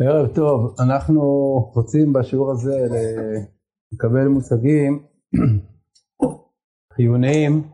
ערב 0.00 0.34
טוב, 0.34 0.74
אנחנו 0.80 1.22
רוצים 1.74 2.12
בשיעור 2.12 2.50
הזה 2.50 2.86
לקבל 3.92 4.28
מושגים 4.28 5.06
חיוניים 6.92 7.70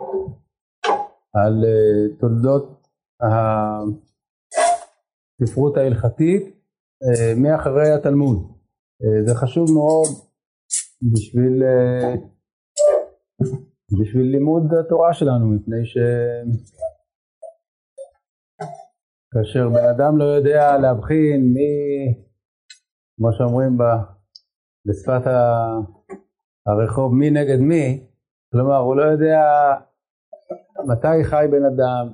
על 1.34 1.64
אה, 1.64 2.16
תולדות 2.20 2.88
הספרות 5.40 5.76
ההלכתית 5.76 6.42
אה, 7.02 7.34
מאחרי 7.36 7.90
התלמוד. 7.90 8.38
אה, 9.02 9.26
זה 9.26 9.34
חשוב 9.34 9.70
מאוד 9.74 10.08
בשביל, 11.12 11.62
בשביל 14.00 14.26
לימוד 14.26 14.74
התורה 14.80 15.14
שלנו, 15.14 15.50
מפני 15.50 15.84
ש... 15.84 15.98
כאשר 19.32 19.68
בן 19.68 19.88
אדם 19.94 20.18
לא 20.18 20.24
יודע 20.24 20.78
להבחין 20.78 21.52
מי, 21.54 21.74
כמו 23.16 23.28
שאומרים 23.32 23.78
בשפת 24.86 25.22
הרחוב, 26.66 27.14
מי 27.14 27.30
נגד 27.30 27.58
מי, 27.60 28.06
כלומר 28.52 28.76
הוא 28.76 28.96
לא 28.96 29.02
יודע 29.02 29.40
מתי 30.86 31.24
חי 31.24 31.46
בן 31.50 31.64
אדם, 31.64 32.12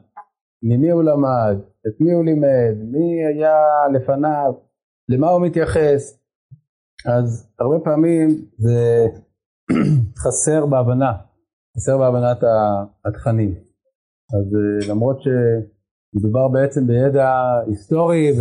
ממי 0.62 0.90
הוא 0.90 1.02
למד, 1.02 1.56
את 1.86 2.00
מי 2.00 2.12
הוא 2.12 2.24
לימד, 2.24 2.74
מי 2.92 3.26
היה 3.26 3.56
לפניו, 3.94 4.52
למה 5.08 5.28
הוא 5.28 5.46
מתייחס, 5.46 6.20
אז 7.06 7.52
הרבה 7.58 7.84
פעמים 7.84 8.28
זה 8.58 9.06
חסר 10.22 10.66
בהבנה, 10.66 11.12
חסר 11.76 11.98
בהבנת 11.98 12.38
התכנים. 13.04 13.54
אז 14.34 14.46
אה, 14.56 14.92
למרות 14.92 15.22
ש... 15.22 15.28
מדובר 16.18 16.48
בעצם 16.48 16.86
בידע 16.86 17.30
היסטורי 17.66 18.32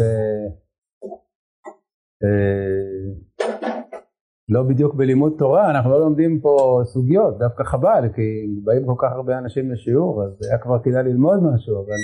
ולא 4.50 4.60
אה, 4.60 4.64
בדיוק 4.70 4.96
בלימוד 4.96 5.36
תורה, 5.38 5.70
אנחנו 5.70 5.92
לא 5.92 6.00
לומדים 6.00 6.42
פה 6.42 6.82
סוגיות, 6.84 7.38
דווקא 7.38 7.64
חבל, 7.64 8.10
כי 8.16 8.22
באים 8.64 8.86
כל 8.86 8.96
כך 8.98 9.12
הרבה 9.12 9.38
אנשים 9.38 9.72
לשיעור, 9.72 10.24
אז 10.24 10.40
היה 10.50 10.58
כבר 10.58 10.80
כדאי 10.84 11.04
ללמוד 11.04 11.40
משהו, 11.44 11.76
אבל 11.76 12.02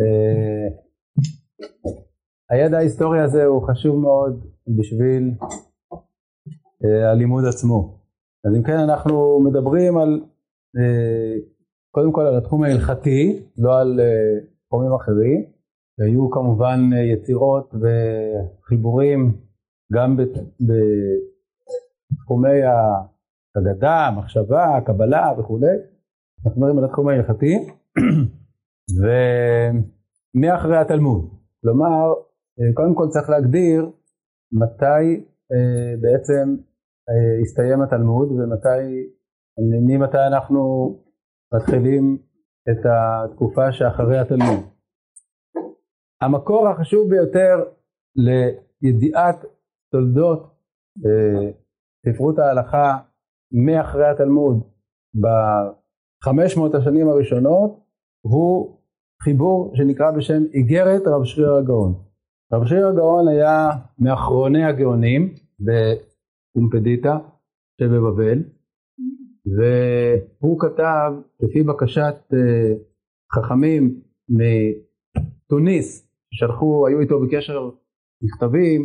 אה, 0.00 0.68
הידע 2.50 2.76
ההיסטורי 2.76 3.20
הזה 3.20 3.44
הוא 3.44 3.68
חשוב 3.68 3.96
מאוד 3.96 4.44
בשביל 4.78 5.30
אה, 6.84 7.10
הלימוד 7.10 7.44
עצמו. 7.48 7.98
אז 8.46 8.56
אם 8.56 8.62
כן 8.62 8.78
אנחנו 8.78 9.40
מדברים 9.40 9.98
על, 9.98 10.20
קודם 11.90 12.12
כל 12.12 12.22
על 12.26 12.36
התחום 12.36 12.64
ההלכתי, 12.64 13.42
לא 13.58 13.80
על 13.80 14.00
תחומים 14.68 14.92
אחרים, 14.94 15.44
והיו 15.98 16.30
כמובן 16.30 16.80
יצירות 17.12 17.74
וחיבורים 17.74 19.36
גם 19.92 20.16
בתחומי 22.10 22.58
האגדה, 23.56 24.06
המחשבה, 24.06 24.76
הקבלה 24.76 25.32
וכולי, 25.38 25.76
אנחנו 26.46 26.60
מדברים 26.60 26.78
על 26.78 26.84
התחום 26.84 27.08
ההלכתי, 27.08 27.54
ומאחרי 30.34 30.76
התלמוד, 30.76 31.30
כלומר 31.62 32.12
קודם 32.74 32.94
כל 32.94 33.06
צריך 33.08 33.30
להגדיר 33.30 33.90
מתי 34.52 35.24
אה, 35.52 35.94
בעצם 36.00 36.56
אה, 37.08 37.40
הסתיים 37.42 37.82
התלמוד 37.82 38.32
ומתי, 38.32 39.08
ממתי 39.88 40.26
אנחנו 40.26 40.94
מתחילים 41.54 42.18
את 42.70 42.86
התקופה 42.86 43.72
שאחרי 43.72 44.18
התלמוד. 44.18 44.60
המקור 46.20 46.68
החשוב 46.68 47.10
ביותר 47.10 47.64
לידיעת 48.16 49.44
תולדות 49.92 50.54
אה, 51.06 51.50
ספרות 52.06 52.38
ההלכה 52.38 52.98
מאחרי 53.52 54.06
התלמוד 54.06 54.60
בחמש 55.14 56.56
מאות 56.56 56.74
השנים 56.74 57.08
הראשונות 57.08 57.80
הוא 58.20 58.78
חיבור 59.22 59.72
שנקרא 59.76 60.10
בשם 60.10 60.42
איגרת 60.54 61.02
רב 61.06 61.24
שריר 61.24 61.54
הגאון. 61.54 61.94
רב 62.52 62.66
שריר 62.66 62.86
הגאון 62.86 63.28
היה 63.28 63.70
מאחרוני 63.98 64.64
הגאונים 64.64 65.34
בפומפדיטה 65.60 67.18
שבבבל 67.80 68.42
והוא 69.46 70.60
כתב 70.60 71.12
לפי 71.40 71.62
בקשת 71.62 72.14
אה, 72.32 72.74
חכמים 73.34 74.00
מתוניס 74.28 76.08
ששלחו, 76.34 76.86
היו 76.86 77.00
איתו 77.00 77.20
בקשר 77.20 77.70
מכתבים, 78.22 78.84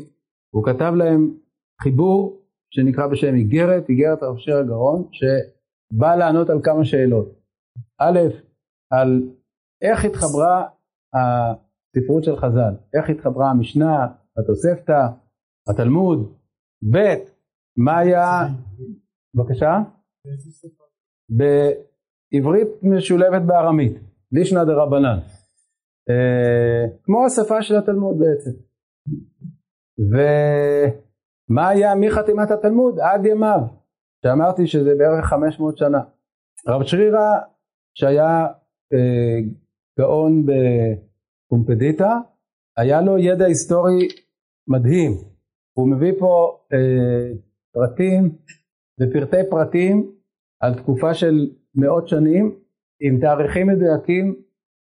הוא 0.53 0.65
כתב 0.65 0.93
להם 0.95 1.33
חיבור 1.81 2.41
שנקרא 2.71 3.07
בשם 3.07 3.35
איגרת, 3.35 3.89
איגרת 3.89 4.23
הרב 4.23 4.37
שיר 4.37 4.57
הגאון, 4.57 5.07
שבא 5.11 6.15
לענות 6.15 6.49
על 6.49 6.59
כמה 6.63 6.85
שאלות. 6.85 7.39
א', 7.99 8.19
על 8.91 9.29
איך 9.81 10.05
התחברה 10.05 10.67
הספרות 11.13 12.23
של 12.23 12.35
חז"ל, 12.35 12.73
איך 12.93 13.09
התחברה 13.09 13.49
המשנה, 13.49 14.07
התוספתא, 14.37 15.07
התלמוד, 15.69 16.33
ב', 16.93 17.15
מה 17.77 17.97
היה, 17.97 18.41
בבקשה? 19.35 19.81
בעברית 21.29 22.67
משולבת 22.83 23.41
בארמית, 23.41 23.97
לישנא 24.31 24.63
דרבנן. 24.63 25.19
אה, 26.09 26.85
כמו 27.03 27.25
השפה 27.25 27.61
של 27.61 27.75
התלמוד 27.75 28.19
בעצם. 28.19 28.51
ומה 31.49 31.69
היה 31.69 31.95
מחתימת 31.95 32.51
התלמוד 32.51 32.99
עד 32.99 33.25
ימיו, 33.25 33.59
שאמרתי 34.25 34.67
שזה 34.67 34.93
בערך 34.97 35.25
500 35.25 35.77
שנה. 35.77 35.99
רב 36.67 36.83
שרירא 36.83 37.37
שהיה 37.93 38.47
אה, 38.93 39.39
גאון 39.99 40.45
בפומפדיטה, 40.45 42.19
היה 42.77 43.01
לו 43.01 43.17
ידע 43.17 43.45
היסטורי 43.45 44.07
מדהים. 44.67 45.11
הוא 45.73 45.89
מביא 45.89 46.13
פה 46.19 46.59
אה, 46.73 47.31
פרטים 47.73 48.35
ופרטי 49.01 49.49
פרטים 49.49 50.11
על 50.61 50.73
תקופה 50.75 51.13
של 51.13 51.49
מאות 51.75 52.07
שנים 52.07 52.55
עם 53.01 53.19
תאריכים 53.19 53.67
מדויקים 53.67 54.35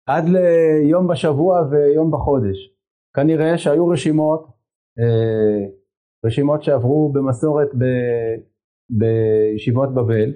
עד 0.06 0.24
ליום 0.28 1.08
בשבוע 1.08 1.62
ויום 1.70 2.10
בחודש. 2.10 2.56
כנראה 3.16 3.58
שהיו 3.58 3.88
רשימות, 3.88 4.46
אה, 4.98 5.66
רשימות 6.26 6.62
שעברו 6.62 7.12
במסורת 7.12 7.68
ב, 7.78 7.84
בישיבות 8.90 9.94
בבל 9.94 10.32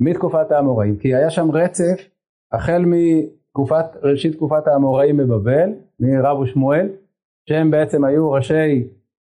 מתקופת 0.00 0.50
האמוראים, 0.50 0.96
כי 0.96 1.14
היה 1.14 1.30
שם 1.30 1.50
רצף 1.50 2.08
החל 2.52 2.82
מתקופת, 2.86 3.84
ראשית 4.02 4.32
תקופת 4.32 4.66
האמוראים 4.66 5.16
בבבל, 5.16 5.70
מרב 6.00 6.38
ושמואל, 6.38 6.88
שהם 7.48 7.70
בעצם 7.70 8.04
היו 8.04 8.30
ראשי 8.30 8.88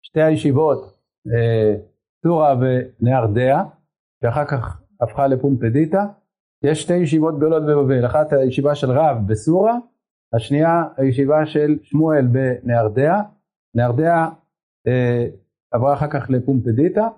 שתי 0.02 0.22
הישיבות, 0.22 0.98
אה, 1.34 1.74
טורה 2.22 2.54
ונהרדע, 2.60 3.62
ואחר 4.22 4.44
כך 4.44 4.82
הפכה 5.00 5.26
לפומפדיטה. 5.26 6.06
יש 6.64 6.82
שתי 6.82 6.94
ישיבות 6.94 7.36
גדולות 7.36 7.62
בבבל, 7.62 8.06
אחת 8.06 8.32
הישיבה 8.32 8.74
של 8.74 8.90
רב 8.90 9.16
בסורה, 9.26 9.76
השנייה 10.34 10.84
הישיבה 10.96 11.46
של 11.46 11.78
שמואל 11.82 12.26
בנהרדע. 12.26 13.20
נהרדע 13.74 14.28
אה, 14.86 15.26
עברה 15.72 15.94
אחר 15.94 16.10
כך 16.10 16.30
לפומפדיטה, 16.30 17.08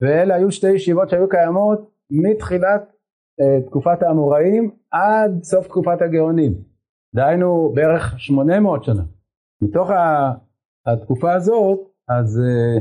ואלה 0.00 0.34
היו 0.34 0.52
שתי 0.52 0.70
ישיבות 0.70 1.10
שהיו 1.10 1.28
קיימות 1.28 1.90
מתחילת 2.10 2.92
אה, 3.40 3.66
תקופת 3.66 4.02
האמוראים 4.02 4.70
עד 4.90 5.42
סוף 5.42 5.66
תקופת 5.66 6.02
הגאונים. 6.02 6.52
דהיינו 7.14 7.72
בערך 7.74 8.14
800 8.18 8.84
שנה. 8.84 9.02
מתוך 9.62 9.90
התקופה 10.86 11.32
הזאת, 11.32 11.78
אז 12.08 12.40
אה, 12.40 12.78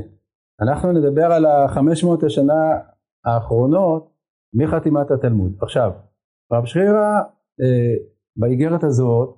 אנחנו 0.61 0.91
נדבר 0.91 1.25
על 1.25 1.45
ה-500 1.45 2.25
השנה 2.25 2.79
האחרונות 3.25 4.13
מחתימת 4.53 5.11
התלמוד. 5.11 5.51
עכשיו, 5.61 5.91
רב 6.53 6.65
שרירא 6.65 7.21
אה, 7.61 7.95
באיגרת 8.35 8.83
הזאת 8.83 9.37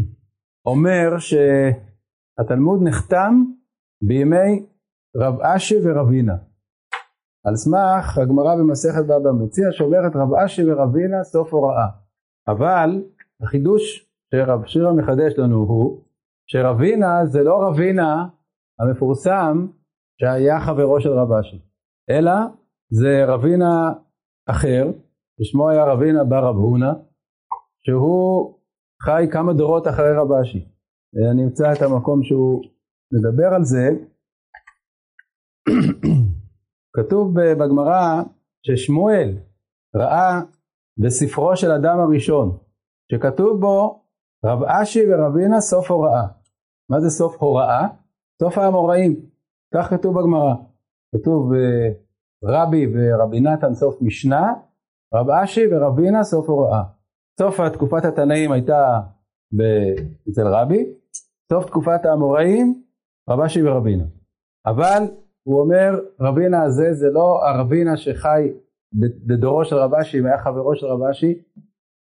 אומר 0.70 1.18
שהתלמוד 1.18 2.80
נחתם 2.82 3.44
בימי 4.02 4.66
רב 5.16 5.40
אשי 5.40 5.74
ורבינה. 5.84 6.36
על 7.46 7.56
סמך 7.56 8.18
הגמרא 8.18 8.56
במסכת 8.56 9.04
בבא 9.04 9.32
מציע 9.32 9.72
שאומרת 9.72 10.16
רב 10.16 10.34
אשי 10.34 10.72
ורבינה 10.72 11.24
סוף 11.24 11.52
הוראה. 11.52 11.88
אבל 12.48 13.02
החידוש 13.42 14.10
שרב 14.34 14.66
שירא 14.66 14.92
מחדש 14.92 15.38
לנו 15.38 15.56
הוא 15.56 16.02
שרבינה 16.46 17.26
זה 17.26 17.42
לא 17.42 17.62
רבינה 17.62 18.28
המפורסם 18.80 19.66
שהיה 20.20 20.60
חברו 20.60 21.00
של 21.00 21.12
רב 21.12 21.32
אשי, 21.32 21.60
אלא 22.10 22.32
זה 22.90 23.24
רבינה 23.24 23.92
אחר, 24.46 24.86
ששמו 25.40 25.70
היה 25.70 25.84
רבינה 25.84 26.24
בר 26.24 26.44
רב 26.44 26.56
שהוא 27.86 28.58
חי 29.02 29.24
כמה 29.32 29.52
דורות 29.52 29.88
אחרי 29.88 30.12
רב 30.16 30.32
אשי. 30.32 30.68
אני 31.32 31.44
אמצא 31.44 31.72
את 31.72 31.82
המקום 31.82 32.22
שהוא 32.22 32.62
מדבר 33.12 33.54
על 33.54 33.64
זה, 33.64 33.88
כתוב 36.96 37.34
בגמרא 37.34 38.22
ששמואל 38.66 39.38
ראה 39.96 40.40
בספרו 40.98 41.56
של 41.56 41.70
אדם 41.70 41.98
הראשון, 42.00 42.58
שכתוב 43.12 43.60
בו 43.60 44.04
רב 44.44 44.62
אשי 44.62 45.00
ורבינה 45.08 45.60
סוף 45.60 45.90
הוראה. 45.90 46.26
מה 46.90 47.00
זה 47.00 47.10
סוף 47.10 47.36
הוראה? 47.42 47.88
סוף 48.42 48.58
האמוראים. 48.58 49.16
כך 49.74 49.90
כתוב 49.90 50.18
בגמרא. 50.18 50.54
כתוב 51.14 51.52
אה, 51.52 52.03
רבי 52.44 52.86
ורבי 52.94 53.40
נתן 53.40 53.74
סוף 53.74 54.02
משנה, 54.02 54.52
רב 55.14 55.30
אשי 55.30 55.62
ורבינה 55.70 56.24
סוף 56.24 56.48
הוראה. 56.48 56.82
סוף 57.38 57.60
תקופת 57.60 58.04
התנאים 58.04 58.52
הייתה 58.52 59.00
אצל 60.30 60.46
רבי, 60.46 60.92
סוף 61.52 61.66
תקופת 61.66 62.04
האמוראים 62.04 62.82
רב 63.30 63.40
אשי 63.40 63.62
ורבינה. 63.62 64.04
אבל 64.66 65.02
הוא 65.42 65.60
אומר 65.60 66.00
רבינה 66.20 66.62
הזה 66.62 66.92
זה 66.92 67.10
לא 67.10 67.48
הרבינה 67.48 67.96
שחי 67.96 68.52
בדורו 69.26 69.64
של 69.64 69.76
רב 69.76 69.94
אשי 69.94 70.20
והיה 70.20 70.38
חברו 70.38 70.76
של 70.76 70.86
רב 70.86 71.02
אשי, 71.02 71.34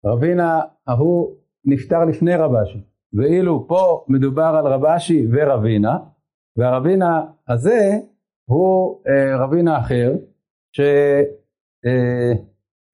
רבינה 0.07 0.61
ההוא 0.87 1.37
נפטר 1.65 2.05
לפני 2.05 2.37
רב 2.37 2.55
אשי, 2.55 2.85
ואילו 3.13 3.69
פה 3.69 4.05
מדובר 4.09 4.55
על 4.59 4.67
רב 4.67 4.85
אשי 4.85 5.27
ורבינה, 5.33 5.99
והרבינה 6.57 7.27
הזה 7.49 7.99
הוא 8.51 9.01
אה, 9.09 9.45
רבינה 9.45 9.79
אחר 9.79 10.13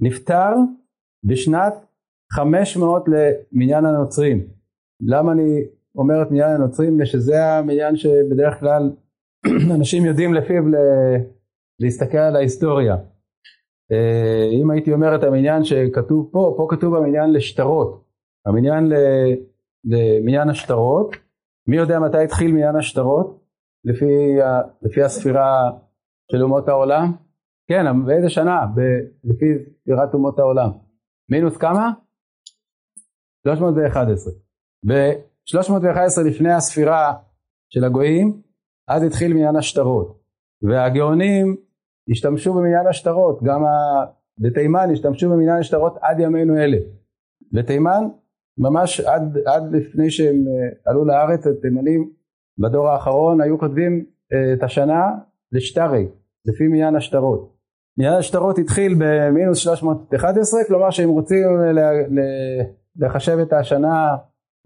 שנפטר 0.00 0.52
בשנת 1.24 1.74
500 2.32 3.04
למניין 3.08 3.84
הנוצרים. 3.84 4.46
למה 5.06 5.32
אני 5.32 5.60
אומר 5.94 6.22
את 6.22 6.30
מניין 6.30 6.50
הנוצרים? 6.50 7.04
שזה 7.04 7.44
המניין 7.44 7.96
שבדרך 7.96 8.60
כלל 8.60 8.90
אנשים 9.76 10.04
יודעים 10.04 10.34
לפיו 10.34 10.62
להסתכל 11.80 12.18
על 12.18 12.36
ההיסטוריה. 12.36 12.96
אה, 13.92 14.48
אם 14.62 14.70
הייתי 14.70 14.92
אומר 14.92 15.14
את 15.14 15.22
המניין 15.22 15.64
שכתוב 15.64 16.28
פה, 16.32 16.54
פה 16.56 16.66
כתוב 16.70 16.94
המניין 16.94 17.32
לשטרות, 17.32 18.04
המניין 18.46 18.92
למניין 19.84 20.48
השטרות, 20.48 21.16
מי 21.68 21.76
יודע 21.76 22.00
מתי 22.00 22.18
התחיל 22.18 22.52
מניין 22.52 22.76
השטרות? 22.76 23.46
לפי, 23.84 24.36
לפי 24.82 25.02
הספירה 25.02 25.70
של 26.32 26.42
אומות 26.42 26.68
העולם? 26.68 27.12
כן, 27.68 28.04
באיזה 28.06 28.30
שנה? 28.30 28.66
ב, 28.76 28.80
לפי 29.24 29.46
ספירת 29.80 30.14
אומות 30.14 30.38
העולם. 30.38 30.70
מינוס 31.30 31.56
כמה? 31.56 31.90
311. 33.46 34.32
ב-311 34.86 36.28
לפני 36.28 36.52
הספירה 36.52 37.14
של 37.68 37.84
הגויים, 37.84 38.42
אז 38.88 39.02
התחיל 39.02 39.32
מניין 39.34 39.56
השטרות. 39.56 40.20
והגאונים 40.62 41.56
השתמשו 42.10 42.54
במניין 42.54 42.86
השטרות, 42.86 43.42
גם 43.42 43.62
בתימן 44.38 44.90
השתמשו 44.92 45.30
במניין 45.30 45.58
השטרות 45.58 45.96
עד 46.00 46.20
ימינו 46.20 46.58
אלה. 46.58 46.78
בתימן, 47.52 48.04
ממש 48.58 49.00
עד, 49.00 49.38
עד 49.46 49.62
לפני 49.72 50.10
שהם 50.10 50.36
אה, 50.36 50.90
עלו 50.90 51.04
לארץ, 51.04 51.46
התימנים 51.46 52.10
בדור 52.58 52.88
האחרון 52.88 53.40
היו 53.40 53.58
כותבים 53.58 54.04
אה, 54.32 54.52
את 54.52 54.62
השנה 54.62 55.02
לשטרי, 55.52 56.06
לפי 56.46 56.64
מניין 56.64 56.96
השטרות. 56.96 57.55
מניין 57.98 58.14
השטרות 58.14 58.58
התחיל 58.58 58.94
במינוס 58.98 59.58
311, 59.58 60.60
כלומר 60.68 60.90
שהם 60.90 61.08
רוצים 61.08 61.46
לחשב 62.96 63.38
את 63.38 63.52
השנה 63.52 64.16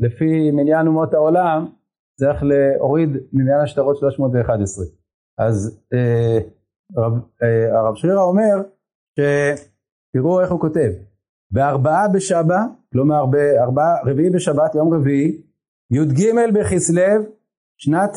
לפי 0.01 0.51
מניין 0.51 0.87
אומות 0.87 1.15
העולם, 1.15 1.67
צריך 2.19 2.43
להוריד 2.43 3.09
מניין 3.33 3.61
השטרות 3.61 3.97
311. 3.97 4.85
אז 5.39 5.81
אה, 5.95 6.39
הרב, 6.97 7.13
אה, 7.43 7.79
הרב 7.79 7.95
שרירה 7.97 8.23
אומר 8.23 8.63
שתראו 9.17 10.41
איך 10.41 10.51
הוא 10.51 10.61
כותב 10.61 10.91
בארבעה 11.51 12.09
בשבא 12.09 12.59
כלומר 12.93 13.27
בארבעה 13.27 13.95
רביעי 14.07 14.31
בשבת 14.31 14.75
יום 14.75 14.95
רביעי 14.95 15.43
י"ג 15.93 16.31
בכסלו 16.55 17.03
שנת 17.79 18.11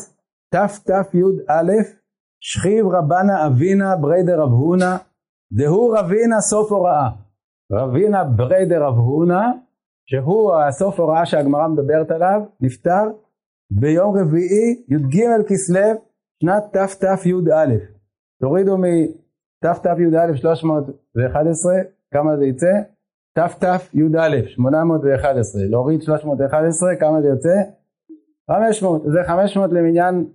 תתי"א 0.50 1.72
שכיב 2.46 2.86
רבנא 2.86 3.46
אבינא 3.46 3.96
בריה 3.96 4.40
דרב 4.40 4.50
הונא 4.50 4.96
דהוא 5.52 5.88
רבינא 5.88 6.40
סוף 6.40 6.72
הוראה 6.72 7.08
רבינא 7.72 8.24
בריה 8.24 8.82
דרב 8.82 8.94
הונא 8.94 9.42
שהוא 10.10 10.54
הסוף 10.54 11.00
הוראה 11.00 11.26
שהגמרא 11.26 11.68
מדברת 11.68 12.10
עליו 12.10 12.40
נפטר 12.60 13.04
ביום 13.70 14.16
רביעי 14.18 14.84
י"ג 14.88 15.16
כסלו 15.48 15.80
שנת 16.42 16.64
תתי"א 16.72 17.74
תורידו 18.40 18.76
מתתי"א 18.78 20.34
311, 20.34 21.72
כמה 22.14 22.36
זה 22.36 22.46
יצא? 22.46 22.72
תתי"א 23.38 24.46
811, 24.46 25.62
להוריד 25.70 26.02
311, 26.02 26.96
כמה 27.00 27.22
זה 27.22 27.28
יוצא? 27.28 27.56
500, 28.50 29.02
זה 29.02 29.18
500 29.26 29.70
למניין. 29.72 30.26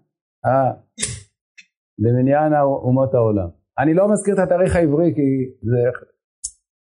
למניין 1.99 2.53
אומות 2.63 3.13
העולם. 3.13 3.47
אני 3.79 3.93
לא 3.93 4.11
מזכיר 4.11 4.33
את 4.33 4.39
התאריך 4.39 4.75
העברי 4.75 5.13
כי 5.15 5.21
זה, 5.61 5.77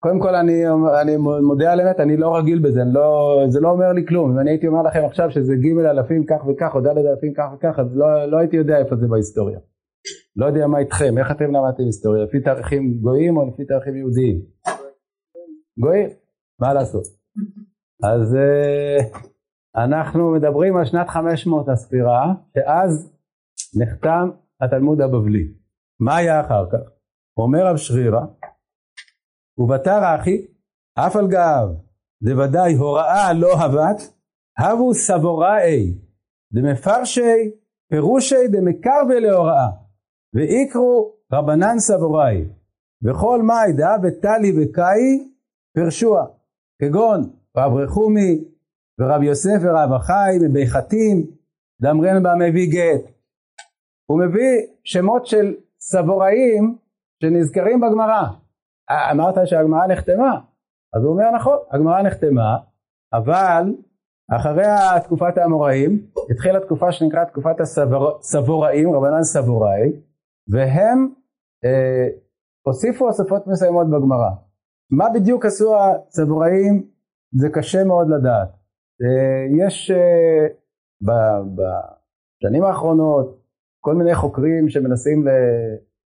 קודם 0.02 0.20
כל 0.20 0.34
אני, 0.34 0.64
אני 1.02 1.16
מודה 1.16 1.72
על 1.72 1.80
אמת, 1.80 2.00
אני 2.00 2.16
לא 2.16 2.36
רגיל 2.36 2.58
בזה, 2.58 2.80
לא, 2.92 3.38
זה 3.48 3.60
לא 3.60 3.70
אומר 3.70 3.92
לי 3.92 4.06
כלום, 4.06 4.32
אם 4.32 4.38
אני 4.38 4.50
הייתי 4.50 4.66
אומר 4.66 4.82
לכם 4.82 5.04
עכשיו 5.04 5.30
שזה 5.30 5.54
ג' 5.54 5.78
אלפים 5.78 6.24
כך 6.26 6.46
וכך 6.48 6.74
או 6.74 6.80
ד' 6.80 6.86
אלפים 6.86 7.32
כך 7.36 7.48
וכך, 7.54 7.78
אז 7.78 7.96
לא, 7.96 8.24
לא 8.24 8.38
הייתי 8.38 8.56
יודע 8.56 8.78
איפה 8.78 8.96
זה 8.96 9.06
בהיסטוריה. 9.06 9.58
לא 10.36 10.46
יודע 10.46 10.66
מה 10.66 10.78
איתכם, 10.78 11.18
איך 11.18 11.30
אתם 11.30 11.44
למדתם 11.44 11.82
היסטוריה, 11.82 12.24
לפי 12.24 12.40
תאריכים 12.40 12.98
גויים 13.00 13.36
או 13.36 13.48
לפי 13.48 13.64
תאריכים 13.64 13.96
יהודיים? 13.96 14.40
גויים, 15.80 16.08
מה 16.60 16.74
לעשות. 16.74 17.04
אז 18.02 18.34
uh, 18.34 19.18
אנחנו 19.76 20.32
מדברים 20.32 20.76
על 20.76 20.84
שנת 20.84 21.08
500 21.08 21.68
הספירה, 21.68 22.32
שאז 22.54 23.12
נחתם 23.80 24.30
התלמוד 24.60 25.00
הבבלי. 25.00 25.52
מה 26.00 26.16
היה 26.16 26.40
אחר 26.40 26.70
כך? 26.72 26.90
אומר 27.36 27.66
רב 27.66 27.76
שרירא, 27.76 28.20
ובתר 29.58 30.00
אחי, 30.16 30.46
אף 30.94 31.16
על 31.16 31.28
גב, 31.28 31.68
דוודאי 32.22 32.74
הוראה 32.74 33.32
לא 33.32 33.52
הבת, 33.52 34.12
הבו 34.58 34.94
סבוראי, 34.94 35.94
דמפרשי, 36.52 37.50
פירושי 37.90 38.48
דמקרבה 38.48 39.20
להוראה. 39.20 39.70
ויקרו 40.34 41.12
רבנן 41.32 41.78
סבוראי 41.78 42.44
וכל 43.04 43.42
מאי 43.42 43.72
דאה 43.72 43.96
וטלי 44.02 44.52
וקאי 44.56 45.30
פרשוה 45.74 46.26
כגון 46.82 47.30
רב 47.56 47.72
רחומי 47.72 48.44
ורב 49.00 49.22
יוסף 49.22 49.58
ורב 49.62 49.92
אחי 49.92 50.38
מבי 50.40 50.66
חתים 50.66 51.26
דמרן 51.82 52.22
בה 52.22 52.34
מביא 52.34 52.70
גט 52.72 53.19
הוא 54.10 54.20
מביא 54.20 54.66
שמות 54.84 55.26
של 55.26 55.54
סבוראים 55.80 56.78
שנזכרים 57.22 57.80
בגמרא 57.80 58.22
אמרת 59.10 59.34
שהגמרא 59.44 59.86
נחתמה 59.86 60.40
אז 60.96 61.04
הוא 61.04 61.12
אומר 61.12 61.30
נכון 61.30 61.58
הגמרא 61.70 62.02
נחתמה 62.02 62.56
אבל 63.12 63.74
אחרי 64.36 64.64
תקופת 65.04 65.38
האמוראים 65.38 66.06
התחילה 66.30 66.60
תקופה 66.60 66.92
שנקראת 66.92 67.28
תקופת 67.28 67.60
הסבוראים 67.60 68.94
רבנן 68.94 69.22
סבוראי 69.22 69.92
והם 70.52 71.08
אה, 71.64 72.08
הוסיפו 72.66 73.06
הוספות 73.06 73.46
מסוימות 73.46 73.86
בגמרא. 73.86 74.30
מה 74.90 75.04
בדיוק 75.14 75.46
עשו 75.46 75.76
הצבוראים 75.80 76.90
זה 77.32 77.48
קשה 77.52 77.84
מאוד 77.84 78.06
לדעת. 78.08 78.48
אה, 79.02 79.66
יש 79.66 79.90
אה, 79.90 80.46
בשנים 81.02 82.64
האחרונות 82.64 83.39
כל 83.80 83.94
מיני 83.94 84.14
חוקרים 84.14 84.68
שמנסים 84.68 85.28
ל, 85.28 85.30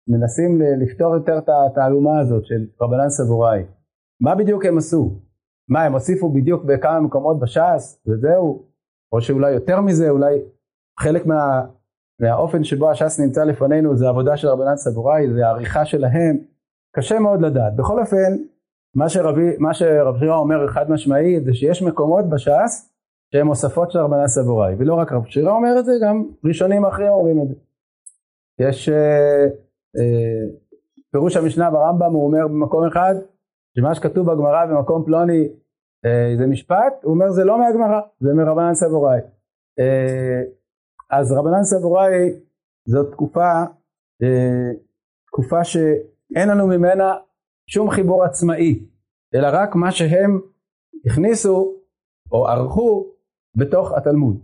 מנסים 0.07 0.61
לפתור 0.61 1.15
יותר 1.15 1.37
את 1.37 1.49
התעלומה 1.49 2.19
הזאת 2.19 2.45
של 2.45 2.65
רבנן 2.81 3.09
סבוראי. 3.09 3.63
מה 4.21 4.35
בדיוק 4.35 4.65
הם 4.65 4.77
עשו? 4.77 5.19
מה 5.69 5.83
הם 5.83 5.93
הוסיפו 5.93 6.29
בדיוק 6.29 6.63
בכמה 6.63 6.99
מקומות 6.99 7.39
בש"ס 7.39 8.01
וזהו? 8.07 8.65
או 9.11 9.21
שאולי 9.21 9.51
יותר 9.51 9.81
מזה, 9.81 10.09
אולי 10.09 10.41
חלק 10.99 11.25
מה, 11.25 11.65
והאופן 12.19 12.63
שבו 12.63 12.89
הש"ס 12.89 13.19
נמצא 13.19 13.43
לפנינו 13.43 13.95
זה 13.95 14.09
עבודה 14.09 14.37
של 14.37 14.47
רבנן 14.47 14.75
סבוראי, 14.75 15.33
זה 15.33 15.47
העריכה 15.47 15.85
שלהם, 15.85 16.37
קשה 16.95 17.19
מאוד 17.19 17.41
לדעת. 17.41 17.75
בכל 17.75 17.99
אופן, 17.99 18.37
מה, 18.95 19.09
שרבי, 19.09 19.57
מה 19.59 19.73
שרב 19.73 20.19
שירה 20.19 20.37
אומר 20.37 20.67
חד 20.67 20.91
משמעית 20.91 21.45
זה 21.45 21.53
שיש 21.53 21.83
מקומות 21.83 22.25
בש"ס 22.29 22.90
שהם 23.33 23.47
הוספות 23.47 23.91
של 23.91 23.99
רבנן 23.99 24.27
סבוראי, 24.27 24.75
ולא 24.77 24.93
רק 24.93 25.11
רב 25.11 25.25
שירה 25.25 25.51
אומר 25.51 25.79
את 25.79 25.85
זה, 25.85 25.91
גם 26.03 26.23
ראשונים 26.45 26.85
אחרים 26.85 27.07
אומרים 27.07 27.41
את 27.41 27.47
זה. 27.47 27.55
יש 28.59 28.89
אה, 28.89 29.45
אה, 29.97 30.47
פירוש 31.11 31.37
המשנה 31.37 31.71
ברמב"ם, 31.71 32.13
הוא 32.13 32.25
אומר 32.27 32.47
במקום 32.47 32.87
אחד, 32.87 33.15
שמה 33.77 33.95
שכתוב 33.95 34.31
בגמרא 34.31 34.65
במקום 34.65 35.05
פלוני 35.05 35.47
אה, 36.05 36.33
זה 36.37 36.47
משפט, 36.47 37.03
הוא 37.03 37.13
אומר 37.13 37.29
זה 37.29 37.43
לא 37.43 37.59
מהגמרא, 37.59 38.01
זה 38.19 38.33
מרבנן 38.33 38.73
סבוראי. 38.73 39.19
אה, 39.79 40.41
אז 41.09 41.31
רבנן 41.31 41.63
סבוראי 41.63 42.39
זאת 42.85 43.11
תקופה 43.11 43.51
אה, 44.23 44.71
תקופה 45.27 45.63
שאין 45.63 46.49
לנו 46.49 46.67
ממנה 46.67 47.13
שום 47.67 47.89
חיבור 47.89 48.23
עצמאי, 48.23 48.85
אלא 49.35 49.47
רק 49.51 49.75
מה 49.75 49.91
שהם 49.91 50.41
הכניסו 51.05 51.75
או 52.31 52.47
ערכו 52.47 53.10
בתוך 53.55 53.91
התלמוד. 53.91 54.37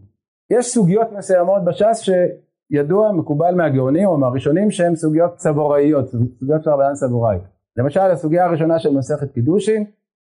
יש 0.50 0.66
סוגיות 0.66 1.12
מסוימות 1.12 1.62
בש"ס 1.66 2.02
שידוע, 2.02 3.12
מקובל 3.12 3.56
מהגאונים 3.56 4.08
או 4.08 4.18
מהראשונים 4.18 4.72
שהן 4.72 4.96
סוגיות 4.96 5.36
צבוראיות, 5.36 6.08
סוגיות 6.40 6.64
של 6.64 6.70
רבנן 6.70 6.96
סבוראי. 6.96 7.38
למשל 7.78 8.00
הסוגיה 8.00 8.46
הראשונה 8.46 8.80
של 8.80 8.98
מסכת 8.98 9.32
קידושין, 9.32 9.86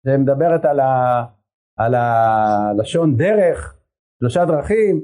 שמדברת 0.08 0.66
על, 0.66 0.80
ה, 0.80 1.24
על 1.78 1.96
הלשון 1.96 3.16
דרך, 3.18 3.78
שלושה 4.20 4.46
דרכים, 4.46 5.02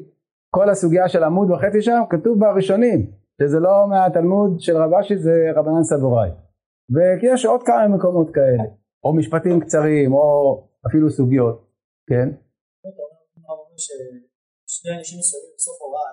כל 0.55 0.69
הסוגיה 0.69 1.09
של 1.09 1.23
עמוד 1.23 1.51
וחצי 1.51 1.81
שם 1.81 2.01
כתוב 2.09 2.39
בראשונים, 2.39 3.11
שזה 3.41 3.59
לא 3.59 3.87
מהתלמוד 3.89 4.59
של 4.59 4.77
רבשי 4.77 5.17
זה 5.17 5.51
רבנן 5.55 5.83
סבוראי. 5.83 6.29
ויש 6.89 7.45
עוד 7.45 7.63
כמה 7.63 7.87
מקומות 7.87 8.33
כאלה, 8.33 8.63
או 9.03 9.13
משפטים 9.15 9.59
קצרים, 9.59 10.13
או 10.13 10.63
אפילו 10.87 11.09
סוגיות, 11.09 11.67
כן? 12.09 12.29
שני 14.67 14.97
אנשים 14.97 15.19
מסוימים 15.19 15.51
בסוף 15.57 15.81
הוראה, 15.81 16.11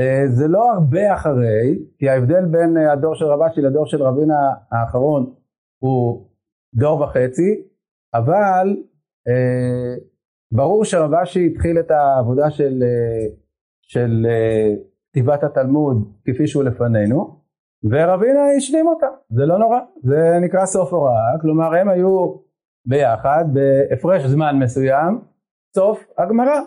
אה, 0.00 0.22
זה 0.36 0.48
לא 0.48 0.72
הרבה 0.72 1.14
אחרי, 1.14 1.78
כי 1.98 2.08
ההבדל 2.08 2.44
בין 2.44 2.76
אה, 2.76 2.92
הדור 2.92 3.14
של 3.14 3.24
רבשי 3.24 3.60
לדור 3.60 3.86
של 3.86 4.02
רבינה 4.02 4.40
האחרון 4.72 5.34
הוא 5.78 6.28
דור 6.74 7.00
וחצי, 7.00 7.68
אבל 8.14 8.76
אה, 9.28 9.94
ברור 10.52 10.84
שרבשי 10.84 11.46
התחיל 11.46 11.78
את 11.80 11.90
העבודה 11.90 12.50
של, 12.50 12.82
של 13.82 14.26
כתיבת 15.10 15.42
התלמוד 15.42 15.96
כפי 16.24 16.46
שהוא 16.46 16.64
לפנינו, 16.64 17.42
ורבינה 17.84 18.40
השלים 18.56 18.86
אותה, 18.86 19.06
זה 19.30 19.46
לא 19.46 19.58
נורא, 19.58 19.78
זה 20.02 20.38
נקרא 20.44 20.66
סוף 20.66 20.92
הוראה, 20.92 21.40
כלומר 21.40 21.74
הם 21.74 21.88
היו 21.88 22.36
ביחד 22.86 23.44
בהפרש 23.52 24.22
זמן 24.22 24.58
מסוים, 24.58 25.20
סוף 25.76 26.04
הגמרא. 26.18 26.60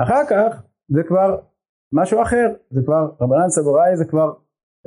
אחר 0.00 0.22
כך 0.30 0.62
זה 0.88 1.02
כבר 1.02 1.38
משהו 1.92 2.22
אחר, 2.22 2.46
זה 2.70 2.80
כבר, 2.84 3.10
רבנן 3.20 3.48
סבוראי 3.48 3.96
זה 3.96 4.04
כבר 4.04 4.32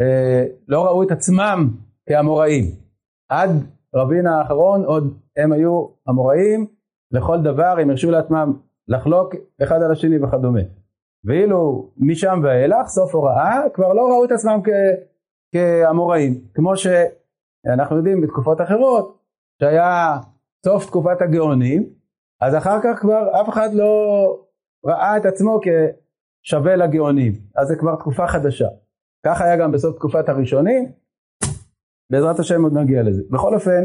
אה, 0.01 0.45
לא 0.67 0.85
ראו 0.85 1.03
את 1.03 1.11
עצמם 1.11 1.69
כאמוראים. 2.09 2.63
עד 3.29 3.49
רבין 3.95 4.27
האחרון 4.27 4.83
עוד 4.83 5.17
הם 5.37 5.51
היו 5.51 5.87
אמוראים 6.09 6.67
לכל 7.11 7.41
דבר, 7.43 7.75
הם 7.81 7.89
הרשו 7.89 8.11
לעצמם 8.11 8.53
לחלוק 8.87 9.35
אחד 9.63 9.81
על 9.81 9.91
השני 9.91 10.23
וכדומה. 10.23 10.61
ואילו 11.25 11.89
משם 11.97 12.39
ואילך, 12.43 12.87
סוף 12.87 13.15
הוראה, 13.15 13.61
כבר 13.73 13.93
לא 13.93 14.01
ראו 14.01 14.25
את 14.25 14.31
עצמם 14.31 14.59
כאמוראים. 15.53 16.33
כמו 16.53 16.73
שאנחנו 16.77 17.97
יודעים 17.97 18.21
בתקופות 18.21 18.61
אחרות, 18.61 19.23
שהיה 19.61 20.17
סוף 20.67 20.85
תקופת 20.85 21.21
הגאונים, 21.21 21.93
אז 22.41 22.55
אחר 22.55 22.79
כך 22.83 23.01
כבר 23.01 23.41
אף 23.41 23.49
אחד 23.49 23.69
לא 23.73 23.91
ראה 24.85 25.17
את 25.17 25.25
עצמו 25.25 25.59
כשווה 25.63 26.75
לגאונים, 26.75 27.33
אז 27.55 27.67
זה 27.67 27.75
כבר 27.79 27.95
תקופה 27.95 28.27
חדשה. 28.27 28.67
כך 29.25 29.41
היה 29.41 29.57
גם 29.57 29.71
בסוף 29.71 29.95
תקופת 29.95 30.29
הראשונים, 30.29 30.91
בעזרת 32.11 32.39
השם 32.39 32.63
עוד 32.63 32.73
נגיע 32.73 33.03
לזה. 33.03 33.23
בכל 33.29 33.53
אופן, 33.55 33.83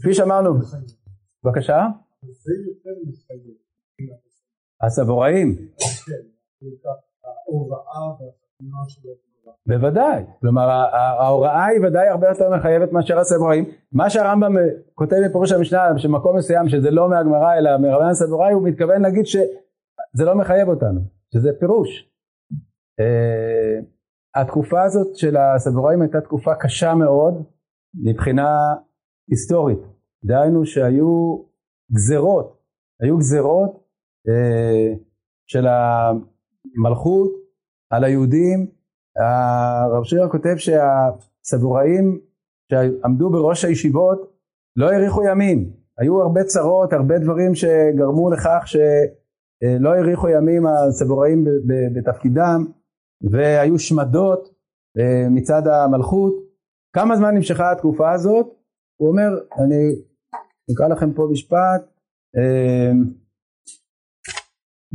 כפי 0.00 0.14
שאמרנו, 0.14 0.50
בבקשה? 1.44 1.86
הסבוראים. 4.80 5.56
כן, 6.06 6.22
ההוראה 7.24 8.06
והתמונה 8.10 8.88
שלו 8.88 9.29
בוודאי, 9.66 10.24
כלומר 10.40 10.70
ההוראה 11.18 11.66
היא 11.66 11.80
ודאי 11.86 12.08
הרבה 12.08 12.28
יותר 12.28 12.50
מחייבת 12.56 12.92
מאשר 12.92 13.18
הסבוראים. 13.18 13.64
מה 13.92 14.10
שהרמב"ם 14.10 14.54
כותב 14.94 15.16
בפירוש 15.28 15.52
המשנה 15.52 15.98
שמקום 15.98 16.36
מסוים 16.36 16.68
שזה 16.68 16.90
לא 16.90 17.08
מהגמרא 17.08 17.54
אלא 17.54 17.76
מרבן 17.76 18.08
הסבוראי 18.10 18.52
הוא 18.52 18.68
מתכוון 18.68 19.02
להגיד 19.02 19.26
שזה 19.26 20.24
לא 20.24 20.34
מחייב 20.34 20.68
אותנו, 20.68 21.00
שזה 21.34 21.50
פירוש. 21.60 21.88
Uh, 23.00 23.84
התקופה 24.34 24.82
הזאת 24.82 25.16
של 25.16 25.36
הסבוראים 25.36 26.02
הייתה 26.02 26.20
תקופה 26.20 26.54
קשה 26.54 26.94
מאוד 26.94 27.44
מבחינה 28.04 28.74
היסטורית, 29.30 29.78
דהיינו 30.24 30.66
שהיו 30.66 31.42
גזרות, 31.92 32.60
היו 33.02 33.18
גזרות 33.18 33.86
uh, 34.28 34.98
של 35.46 35.66
המלכות 35.66 37.30
על 37.90 38.04
היהודים 38.04 38.79
הרב 39.20 40.04
שירה 40.04 40.28
כותב 40.28 40.54
שהסבוראים 40.56 42.20
שעמדו 42.70 43.30
בראש 43.30 43.64
הישיבות 43.64 44.36
לא 44.76 44.90
האריכו 44.90 45.22
ימים, 45.24 45.70
היו 45.98 46.22
הרבה 46.22 46.44
צרות, 46.44 46.92
הרבה 46.92 47.18
דברים 47.18 47.54
שגרמו 47.54 48.30
לכך 48.30 48.62
שלא 48.66 49.94
האריכו 49.94 50.28
ימים 50.28 50.66
הסבוראים 50.66 51.44
בתפקידם 51.94 52.64
והיו 53.30 53.78
שמדות 53.78 54.48
אה, 54.98 55.28
מצד 55.30 55.62
המלכות. 55.66 56.34
כמה 56.96 57.16
זמן 57.16 57.34
נמשכה 57.34 57.72
התקופה 57.72 58.12
הזאת? 58.12 58.46
הוא 59.00 59.08
אומר, 59.08 59.28
אני 59.58 59.84
אקרא 60.74 60.88
לכם 60.88 61.12
פה 61.12 61.28
משפט, 61.32 61.82
אה, 62.36 62.92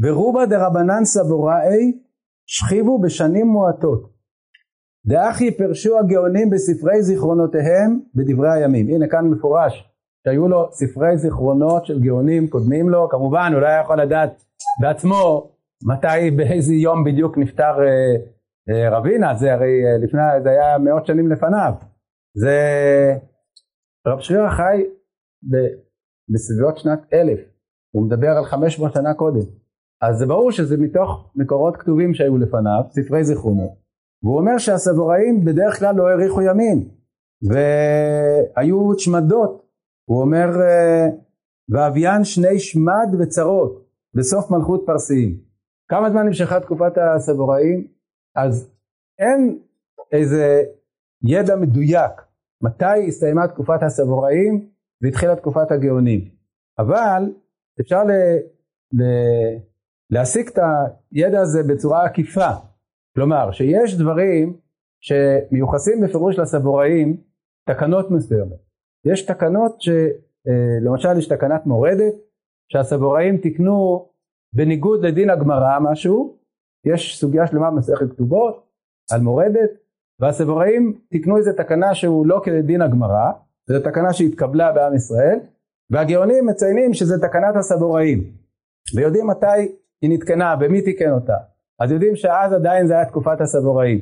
ורובה 0.03 0.45
דרבנן 0.45 1.05
סבוראי 1.05 1.99
שכיבו 2.45 3.01
בשנים 3.01 3.47
מועטות. 3.47 4.14
דאחי 5.07 5.57
פרשו 5.57 5.99
הגאונים 5.99 6.49
בספרי 6.49 7.01
זיכרונותיהם 7.01 7.99
בדברי 8.15 8.51
הימים. 8.51 8.87
הנה 8.87 9.07
כאן 9.07 9.27
מפורש 9.27 9.89
שהיו 10.23 10.47
לו 10.47 10.69
ספרי 10.71 11.17
זיכרונות 11.17 11.85
של 11.85 12.01
גאונים 12.01 12.47
קודמים 12.47 12.89
לו, 12.89 13.09
כמובן 13.09 13.51
הוא 13.53 13.61
לא 13.61 13.67
היה 13.67 13.81
יכול 13.81 14.01
לדעת 14.01 14.43
בעצמו 14.81 15.51
מתי, 15.83 16.31
באיזה 16.37 16.73
יום 16.73 17.03
בדיוק 17.03 17.37
נפטר 17.37 17.73
אה, 17.83 18.15
אה, 18.69 18.97
רבינה, 18.97 19.35
זה 19.35 19.53
הרי 19.53 19.85
אה, 19.85 19.97
לפני, 20.03 20.21
זה 20.43 20.49
היה 20.49 20.77
מאות 20.77 21.05
שנים 21.05 21.31
לפניו. 21.31 21.73
זה 22.37 22.59
רב 24.07 24.19
שרירה 24.19 24.51
חי 24.51 24.83
ב, 25.51 25.55
בסביבות 26.33 26.77
שנת 26.77 27.13
אלף, 27.13 27.39
הוא 27.95 28.05
מדבר 28.05 28.29
על 28.29 28.45
חמש 28.45 28.79
מאות 28.79 28.93
שנה 28.93 29.13
קודם. 29.13 29.45
אז 30.01 30.17
זה 30.17 30.25
ברור 30.25 30.51
שזה 30.51 30.77
מתוך 30.77 31.31
מקורות 31.35 31.77
כתובים 31.77 32.13
שהיו 32.13 32.37
לפניו, 32.37 32.81
ספרי 32.89 33.23
זיכרונות. 33.23 33.84
והוא 34.25 34.39
אומר 34.39 34.57
שהסבוראים 34.57 35.45
בדרך 35.45 35.79
כלל 35.79 35.95
לא 35.95 36.07
האריכו 36.07 36.41
ימים, 36.41 36.89
והיו 37.41 38.99
שמדות. 38.99 39.65
הוא 40.09 40.21
אומר, 40.21 40.45
ואביין 41.69 42.23
שני 42.23 42.59
שמד 42.59 43.09
וצרות, 43.19 43.85
בסוף 44.13 44.51
מלכות 44.51 44.83
פרסיים. 44.85 45.37
כמה 45.91 46.09
זמן 46.09 46.25
נמשכה 46.25 46.59
תקופת 46.59 46.91
הסבוראים? 46.97 47.87
אז 48.35 48.71
אין 49.19 49.59
איזה 50.11 50.63
ידע 51.23 51.55
מדויק 51.55 52.11
מתי 52.61 53.07
הסתיימה 53.07 53.47
תקופת 53.47 53.83
הסבוראים 53.85 54.69
והתחילה 55.01 55.35
תקופת 55.35 55.71
הגאונים. 55.71 56.21
אבל 56.79 57.33
אפשר 57.81 58.03
ל... 58.03 58.11
ל... 58.93 59.03
להסיק 60.09 60.49
את 60.49 60.59
הידע 61.11 61.41
הזה 61.41 61.59
בצורה 61.67 62.05
עקיפה. 62.05 62.49
כלומר, 63.15 63.51
שיש 63.51 63.97
דברים 63.97 64.57
שמיוחסים 65.01 66.01
בפירוש 66.01 66.39
לסבוראים 66.39 67.17
תקנות 67.69 68.11
מסוימות. 68.11 68.59
יש 69.05 69.25
תקנות 69.25 69.81
שלמשל 69.81 71.07
אה, 71.07 71.17
יש 71.17 71.27
תקנת 71.27 71.65
מורדת 71.65 72.13
שהסבוראים 72.71 73.37
תיקנו 73.37 74.07
בניגוד 74.55 75.05
לדין 75.05 75.29
הגמרא 75.29 75.79
משהו, 75.81 76.37
יש 76.85 77.19
סוגיה 77.19 77.47
שלמה 77.47 77.71
במסכת 77.71 78.11
כתובות 78.11 78.67
על 79.11 79.21
מורדת 79.21 79.69
והסבוראים 80.19 80.99
תיקנו 81.09 81.37
איזה 81.37 81.53
תקנה 81.53 81.95
שהוא 81.95 82.27
לא 82.27 82.41
כדין 82.43 82.81
הגמרא, 82.81 83.31
זו 83.69 83.79
תקנה 83.79 84.13
שהתקבלה 84.13 84.71
בעם 84.71 84.95
ישראל 84.95 85.39
והגאונים 85.91 86.45
מציינים 86.45 86.93
שזה 86.93 87.15
תקנת 87.17 87.55
הסבוראים 87.55 88.23
ויודעים 88.95 89.27
מתי 89.27 89.75
היא 90.01 90.09
נתקנה 90.09 90.55
ומי 90.61 90.81
תיקן 90.81 91.11
אותה 91.11 91.37
אז 91.79 91.91
יודעים 91.91 92.15
שאז 92.15 92.53
עדיין 92.53 92.87
זה 92.87 92.93
היה 92.93 93.05
תקופת 93.05 93.41
הסבוראים. 93.41 93.99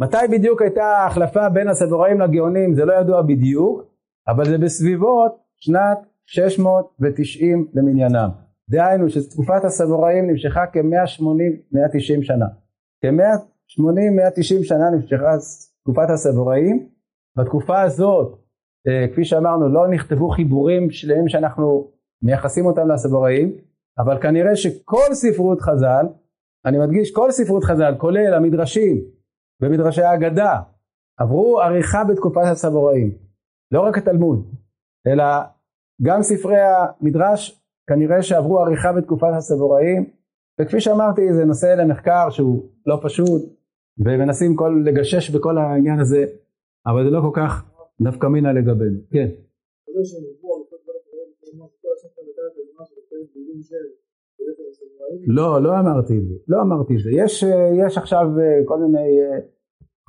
מתי 0.00 0.16
בדיוק 0.32 0.62
הייתה 0.62 0.84
ההחלפה 0.84 1.48
בין 1.48 1.68
הסבוראים 1.68 2.20
לגאונים 2.20 2.74
זה 2.74 2.84
לא 2.84 2.92
ידוע 2.92 3.22
בדיוק 3.22 3.82
אבל 4.28 4.44
זה 4.44 4.58
בסביבות 4.58 5.32
שנת 5.56 5.98
690 6.26 7.68
למניינם. 7.74 8.28
דהיינו 8.70 9.08
שתקופת 9.08 9.64
הסבוראים 9.64 10.30
נמשכה 10.30 10.64
כ-180-190 10.72 12.22
שנה. 12.22 12.46
כ-180-190 13.02 14.64
שנה 14.64 14.90
נמשכה 14.90 15.36
תקופת 15.82 16.10
הסבוראים. 16.10 16.88
בתקופה 17.36 17.82
הזאת 17.82 18.38
אה, 18.88 19.08
כפי 19.12 19.24
שאמרנו 19.24 19.68
לא 19.68 19.88
נכתבו 19.88 20.28
חיבורים 20.28 20.90
שלמים 20.90 21.28
שאנחנו 21.28 21.90
מייחסים 22.22 22.66
אותם 22.66 22.88
לסבוראים 22.88 23.52
אבל 23.98 24.20
כנראה 24.22 24.56
שכל 24.56 25.14
ספרות 25.14 25.60
חז"ל, 25.60 26.06
אני 26.66 26.78
מדגיש 26.78 27.12
כל 27.12 27.30
ספרות 27.30 27.64
חז"ל, 27.64 27.94
כולל 27.98 28.34
המדרשים 28.34 29.04
ומדרשי 29.62 30.02
האגדה, 30.02 30.60
עברו 31.20 31.60
עריכה 31.60 32.04
בתקופת 32.04 32.46
הסבוראים, 32.52 33.18
לא 33.70 33.80
רק 33.80 33.98
התלמוד, 33.98 34.50
אלא 35.06 35.24
גם 36.02 36.22
ספרי 36.22 36.56
המדרש 36.60 37.62
כנראה 37.88 38.22
שעברו 38.22 38.60
עריכה 38.60 38.92
בתקופת 38.92 39.32
הסבוראים, 39.36 40.10
וכפי 40.60 40.80
שאמרתי 40.80 41.34
זה 41.34 41.44
נושא 41.44 41.66
למחקר 41.66 42.30
שהוא 42.30 42.68
לא 42.86 42.98
פשוט, 43.02 43.42
ומנסים 43.98 44.56
כל, 44.56 44.82
לגשש 44.84 45.30
בכל 45.30 45.58
העניין 45.58 46.00
הזה, 46.00 46.24
אבל 46.86 47.04
זה 47.04 47.10
לא 47.10 47.20
כל 47.20 47.40
כך 47.40 47.64
נפקא 48.00 48.26
מינה 48.26 48.52
לגבינו. 48.52 48.98
כן. 49.12 49.28
לא, 55.26 55.62
לא 55.62 55.78
אמרתי 55.80 56.18
את 56.18 56.26
זה, 56.28 56.34
לא 56.48 56.62
אמרתי 56.62 56.94
את 56.94 56.98
זה. 56.98 57.10
יש, 57.12 57.44
יש 57.86 57.98
עכשיו 57.98 58.26
אה, 58.40 58.60
כל 58.64 58.78
מיני 58.78 58.98
אה, 58.98 59.38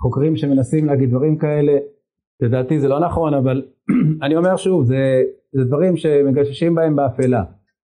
חוקרים 0.01 0.35
שמנסים 0.35 0.85
להגיד 0.85 1.09
דברים 1.09 1.37
כאלה, 1.37 1.77
לדעתי 2.41 2.79
זה 2.79 2.87
לא 2.87 2.99
נכון, 2.99 3.33
אבל 3.33 3.65
אני 4.23 4.35
אומר 4.35 4.55
שוב, 4.55 4.85
זה, 4.85 5.23
זה 5.51 5.63
דברים 5.63 5.97
שמגששים 5.97 6.75
בהם 6.75 6.95
באפלה. 6.95 7.43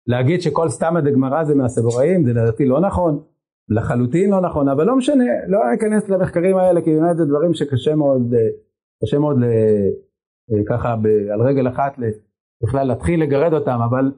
להגיד 0.07 0.43
שכל 0.43 0.69
סתמא 0.69 1.01
דגמרא 1.01 1.45
זה 1.45 1.55
מהסבוראים, 1.55 2.25
זה 2.25 2.33
לדעתי 2.33 2.67
לא 2.67 2.81
נכון, 2.81 3.23
לחלוטין 3.69 4.31
לא 4.31 4.41
נכון, 4.41 4.69
אבל 4.69 4.87
לא 4.87 4.97
משנה, 4.97 5.25
לא 5.49 5.59
אכנס 5.75 6.09
למחקרים 6.09 6.57
האלה, 6.57 6.81
כי 6.81 6.95
באמת 6.95 7.17
זה 7.17 7.25
דברים 7.25 7.55
שקשה 7.55 7.95
מאוד, 7.95 8.35
אה, 8.35 8.49
קשה 9.05 9.19
מאוד 9.19 9.37
ל, 9.41 9.45
ככה 10.69 10.97
ב, 10.97 11.07
על 11.07 11.41
רגל 11.41 11.69
אחת 11.69 11.97
בכלל 12.63 12.87
להתחיל 12.87 13.23
לגרד 13.23 13.53
אותם, 13.53 13.79
אבל 13.91 14.13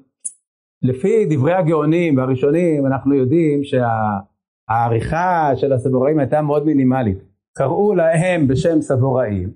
לפי 0.83 1.27
דברי 1.31 1.53
הגאונים 1.53 2.17
והראשונים 2.17 2.87
אנחנו 2.87 3.15
יודעים 3.15 3.61
שהעריכה 3.65 5.53
של 5.57 5.73
הסבוראים 5.73 6.19
הייתה 6.19 6.43
מאוד 6.43 6.67
מינימלית. 6.67 7.19
קראו 7.57 7.95
להם 7.95 8.49
בשם 8.49 8.81
סבוראים 8.81 9.51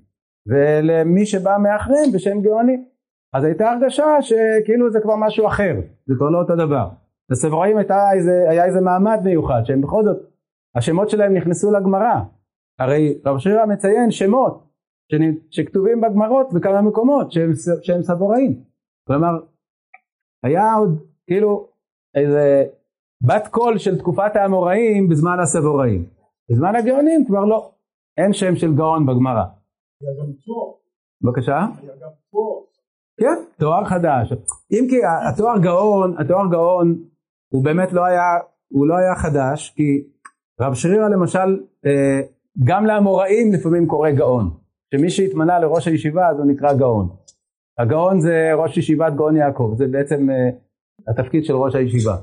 ולמי 0.47 1.27
שבא 1.27 1.57
מאחריהם 1.63 2.13
בשם 2.15 2.41
גאונים. 2.41 2.85
אז 3.35 3.45
הייתה 3.45 3.71
הרגשה 3.71 4.23
שכאילו 4.23 4.91
זה 4.91 5.01
כבר 5.01 5.17
משהו 5.17 5.47
אחר, 5.47 5.75
זה 6.07 6.15
כבר 6.19 6.31
לא 6.31 6.39
אותו 6.39 6.57
דבר. 6.57 6.89
לסבוראים 7.31 7.77
הייתה 7.77 8.13
איזה, 8.13 8.51
היה 8.51 8.65
איזה 8.65 8.81
מעמד 8.81 9.21
מיוחד 9.25 9.63
שהם 9.65 9.81
בכל 9.81 10.05
זאת, 10.05 10.17
השמות 10.75 11.11
שלהם 11.11 11.35
נכנסו 11.35 11.73
לגמרא. 11.73 12.21
הרי 12.79 13.19
רב 13.27 13.39
שירה 13.39 13.67
מציין 13.67 14.11
שמות 14.11 14.65
שכתובים 15.51 16.01
בגמרות 16.01 16.53
בכמה 16.53 16.83
מקומות 16.83 17.33
שהם, 17.33 17.51
שהם 17.83 18.03
סבוראים. 18.03 18.63
כלומר, 19.09 19.39
היה 20.45 20.75
עוד 20.75 20.99
כאילו 21.27 21.69
איזה 22.15 22.65
בת 23.27 23.49
קול 23.51 23.79
של 23.79 23.99
תקופת 23.99 24.37
האמוראים 24.37 25.09
בזמן 25.09 25.37
הסבוראים. 25.43 26.05
בזמן 26.51 26.77
הגאונים 26.77 27.25
כבר 27.27 27.45
לא, 27.45 27.71
אין 28.19 28.33
שם 28.33 28.57
של 28.57 28.75
גאון 28.75 29.07
בגמרא. 29.07 29.45
בבקשה? 31.23 31.67
כן, 33.21 33.45
תואר 33.59 33.85
חדש. 33.85 34.33
אם 34.73 34.87
כי 34.91 34.97
התואר 35.29 35.59
גאון, 35.59 36.15
התואר 36.19 36.51
גאון 36.51 36.99
הוא 37.53 37.65
באמת 37.65 37.93
לא 37.93 38.05
היה, 38.05 38.23
הוא 38.69 38.87
לא 38.87 38.95
היה 38.97 39.15
חדש, 39.15 39.71
כי 39.77 40.05
רב 40.61 40.75
שרירא 40.75 41.09
למשל, 41.09 41.63
אה, 41.87 42.21
גם 42.65 42.87
לאמוראים 42.87 43.53
לפעמים 43.53 43.87
קורא 43.87 44.11
גאון. 44.11 44.51
שמי 44.95 45.11
שהתמנה 45.11 45.59
לראש 45.59 45.89
הישיבה 45.89 46.29
אז 46.29 46.39
הוא 46.39 46.47
נקרא 46.47 46.75
גאון. 46.75 47.09
הגאון 47.79 48.21
זה 48.21 48.51
ראש 48.55 48.77
ישיבת 48.77 49.13
גאון 49.13 49.37
יעקב, 49.37 49.75
זה 49.77 49.87
בעצם 49.87 50.31
אה, 50.31 50.51
התפקיד 51.09 51.45
של 51.45 51.55
ראש 51.55 51.75
הישיבה. 51.75 52.17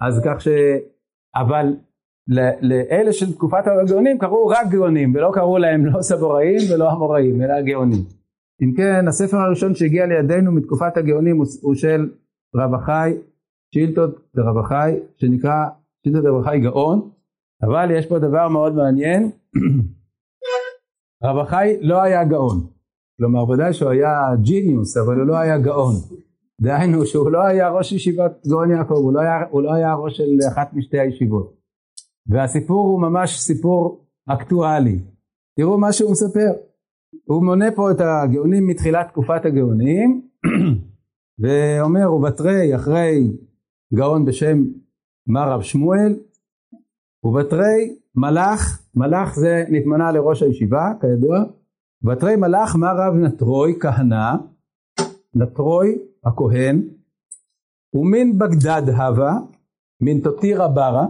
אז 0.00 0.22
כך 0.24 0.40
ש... 0.40 0.48
אבל 1.36 1.66
לאלה 2.62 3.12
של 3.12 3.32
תקופת 3.32 3.64
הגאונים 3.66 4.18
קראו 4.18 4.46
רק 4.46 4.66
גאונים 4.70 5.14
ולא 5.14 5.30
קראו 5.34 5.58
להם 5.58 5.86
לא 5.86 6.02
סבוראים 6.02 6.60
ולא 6.74 6.92
אמוראים 6.92 7.42
אלא 7.42 7.60
גאונים. 7.60 8.04
אם 8.62 8.74
כן 8.76 9.08
הספר 9.08 9.36
הראשון 9.36 9.74
שהגיע 9.74 10.06
לידינו 10.06 10.52
מתקופת 10.52 10.96
הגאונים 10.96 11.36
הוא 11.62 11.74
של 11.74 12.10
רב 12.56 12.74
החי, 12.74 13.12
שאילתות 13.74 14.10
דרב 14.36 14.58
אחאי 14.58 14.92
שנקרא 15.16 15.64
שאילתות 16.04 16.24
דרב 16.24 16.40
אחאי 16.40 16.60
גאון 16.60 17.10
אבל 17.62 17.90
יש 17.90 18.06
פה 18.06 18.18
דבר 18.18 18.48
מאוד 18.48 18.74
מעניין 18.74 19.30
רב 21.24 21.38
אחאי 21.38 21.76
לא 21.80 22.02
היה 22.02 22.24
גאון 22.24 22.66
כלומר 23.18 23.50
ודאי 23.50 23.72
שהוא 23.72 23.90
היה 23.90 24.10
genius 24.42 24.96
אבל 24.96 25.16
הוא 25.16 25.26
לא 25.26 25.36
היה 25.36 25.58
גאון 25.58 25.94
דהיינו 26.60 27.06
שהוא 27.06 27.30
לא 27.30 27.42
היה 27.42 27.70
ראש 27.70 27.92
ישיבת 27.92 28.46
גאון 28.46 28.70
יעקב, 28.70 28.94
הוא 28.94 29.12
לא 29.12 29.20
היה, 29.20 29.44
הוא 29.50 29.62
לא 29.62 29.74
היה 29.74 29.94
ראש 29.94 30.16
של 30.16 30.38
אחת 30.52 30.72
משתי 30.72 30.98
הישיבות. 30.98 31.54
והסיפור 32.26 32.88
הוא 32.88 33.02
ממש 33.02 33.38
סיפור 33.38 34.06
אקטואלי. 34.28 34.98
תראו 35.56 35.78
מה 35.78 35.92
שהוא 35.92 36.10
מספר. 36.10 36.52
הוא 37.24 37.44
מונה 37.44 37.66
פה 37.76 37.90
את 37.90 37.96
הגאונים 38.00 38.66
מתחילת 38.66 39.08
תקופת 39.08 39.44
הגאונים, 39.44 40.28
ואומר 41.40 42.14
ובתרי 42.14 42.76
אחרי 42.76 43.36
גאון 43.94 44.24
בשם 44.24 44.58
מר 45.26 45.52
רב 45.52 45.62
שמואל, 45.62 46.16
ובתרי 47.24 47.96
מלאך, 48.14 48.82
מלאך 48.94 49.34
זה 49.34 49.64
נתמנה 49.68 50.12
לראש 50.12 50.42
הישיבה 50.42 50.92
כידוע, 51.00 51.38
בתרי 52.02 52.36
מלאך 52.36 52.76
מר 52.76 52.96
רב 52.96 53.14
נטרוי 53.14 53.78
כהנא, 53.80 54.32
נטרוי 55.34 55.98
הכהן, 56.24 56.88
ומן 57.94 58.38
בגדד 58.38 58.88
הווה, 58.88 59.38
מן 60.00 60.20
תותירה 60.20 60.68
ברה, 60.68 61.06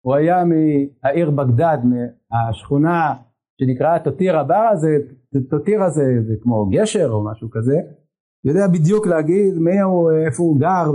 הוא 0.00 0.14
היה 0.14 0.44
מהעיר 0.44 1.30
בגדד, 1.30 1.78
מהשכונה 2.30 3.14
שנקראה 3.60 3.98
תותירה 3.98 4.44
ברה, 4.44 4.76
זה, 4.76 4.88
תותירה 5.50 5.90
זה, 5.90 6.02
זה 6.26 6.34
כמו 6.42 6.66
גשר 6.70 7.08
או 7.10 7.24
משהו 7.24 7.50
כזה, 7.50 7.76
יודע 8.44 8.66
בדיוק 8.66 9.06
להגיד 9.06 9.54
מי 9.58 9.80
הוא, 9.80 10.10
איפה 10.26 10.42
הוא 10.42 10.60
גר, 10.60 10.90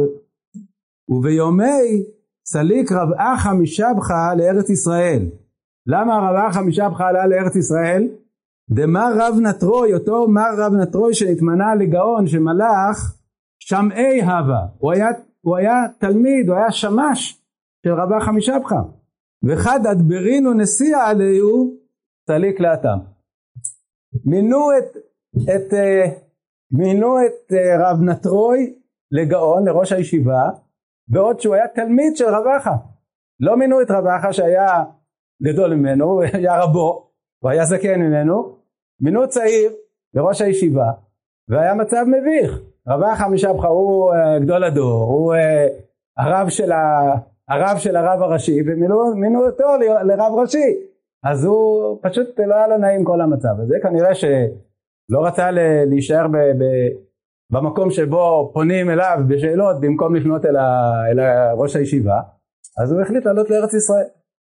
וביומי 1.10 2.04
סליק 2.48 2.92
רב 2.92 3.10
אחא 3.18 3.50
משבחה 3.54 4.36
לארץ 4.38 4.70
ישראל. 4.70 5.30
למה 5.88 6.18
רב 6.18 6.36
אחא 6.50 6.60
משבחה 6.60 7.08
עלה 7.08 7.28
לארץ 7.28 7.56
ישראל? 7.56 8.08
דמר 8.70 9.12
רב 9.16 9.36
נטרוי, 9.42 9.94
אותו 9.94 10.28
מר 10.28 10.52
רב 10.58 10.74
נטרוי 10.74 11.14
שנתמנה 11.14 11.76
לגאון 11.76 12.28
שמלאך 12.28 13.16
שמעי 13.60 14.22
הווה, 14.22 14.68
הוא 14.78 14.92
היה, 14.92 15.08
הוא 15.42 15.58
היה 15.58 15.74
תלמיד, 16.00 16.50
הוא 16.50 16.58
היה 16.58 16.72
שמש 16.72 17.42
של 17.86 17.94
רבה 17.94 18.16
חמישבחה, 18.26 18.82
וחד 19.44 19.80
אדברינו 19.92 20.54
נשיאה 20.54 21.10
עליהו 21.10 21.74
צליק 22.28 22.60
לאטם. 22.60 22.98
מינו 24.26 24.72
את, 24.78 24.98
את, 25.44 25.74
אה, 25.74 26.06
מינו 26.72 27.18
את 27.20 27.54
אה, 27.54 27.90
רב 27.92 28.02
נטרוי 28.02 28.80
לגאון, 29.12 29.68
לראש 29.68 29.92
הישיבה, 29.92 30.50
בעוד 31.08 31.40
שהוא 31.40 31.56
היה 31.56 31.68
תלמיד 31.68 32.16
של 32.16 32.26
רבחה. 32.26 32.76
לא 33.40 33.58
מינו 33.58 33.82
את 33.82 33.92
רבחה 33.92 34.34
שהיה 34.34 34.84
גדול 35.44 35.76
ממנו, 35.76 36.22
היה 36.34 36.64
רבו, 36.64 37.12
הוא 37.40 37.52
היה 37.52 37.66
זקן 37.66 38.00
ממנו, 38.00 38.56
מינו 39.02 39.28
צעיר 39.28 39.72
לראש 40.14 40.42
הישיבה, 40.42 40.92
והיה 41.50 41.74
מצב 41.74 42.04
מביך. 42.08 42.62
רבה 42.88 43.16
חמישה 43.16 43.50
משבחה 43.50 43.68
הוא 43.68 44.14
uh, 44.14 44.44
גדול 44.44 44.64
הדור, 44.64 45.04
הוא 45.04 45.34
uh, 45.34 45.38
הרב, 46.18 46.50
של 46.50 46.72
ה, 46.72 47.14
הרב 47.50 47.78
של 47.78 47.96
הרב 47.96 48.22
הראשי, 48.22 48.62
ומינו 48.62 49.46
אותו 49.46 49.64
לרב 50.04 50.34
ראשי. 50.34 50.74
אז 51.24 51.46
הוא 51.46 52.00
פשוט 52.02 52.40
לא 52.40 52.56
היה 52.56 52.68
לו 52.68 52.78
נעים 52.78 53.04
כל 53.04 53.22
המצב 53.22 53.60
הזה, 53.60 53.76
כנראה 53.84 54.16
שלא 54.16 55.26
רצה 55.26 55.52
להישאר 55.86 56.28
ב, 56.28 56.38
ב, 56.38 56.64
במקום 57.52 57.92
שבו 57.92 58.52
פונים 58.54 58.90
אליו 58.90 59.18
בשאלות 59.28 59.82
במקום 59.82 60.16
לפנות 60.16 60.46
אל, 60.46 60.56
ה, 60.56 60.92
אל 61.12 61.20
ראש 61.58 61.76
הישיבה, 61.76 62.20
אז 62.84 62.92
הוא 62.92 63.02
החליט 63.02 63.26
לעלות 63.26 63.50
לארץ 63.50 63.74
ישראל. 63.74 64.08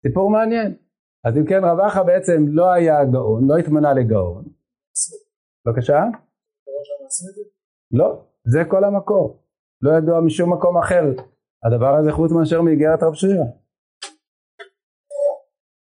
סיפור 0.07 0.29
מעניין. 0.29 0.86
אז 1.27 1.37
אם 1.37 1.45
כן 1.45 1.61
רב 1.63 1.79
אחא 1.79 2.03
בעצם 2.03 2.45
לא 2.47 2.71
היה 2.71 3.05
גאון, 3.05 3.47
לא 3.47 3.57
התמנה 3.57 3.93
לגאון. 3.93 4.45
בבקשה? 5.65 6.03
לא, 7.91 8.25
זה 8.45 8.59
כל 8.67 8.83
המקור. 8.83 9.43
לא 9.81 9.91
ידוע 9.97 10.21
משום 10.21 10.53
מקום 10.53 10.77
אחר. 10.77 11.03
הדבר 11.65 11.95
הזה 11.95 12.11
חוץ 12.11 12.31
מאשר 12.31 12.61
מאיגרת 12.61 13.03
רב 13.03 13.13
שרירא. 13.13 13.45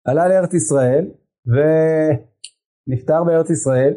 עלה 0.05 0.29
לארץ 0.29 0.55
ישראל 0.55 1.11
ונפטר 1.47 3.25
בארץ 3.25 3.51
ישראל. 3.51 3.95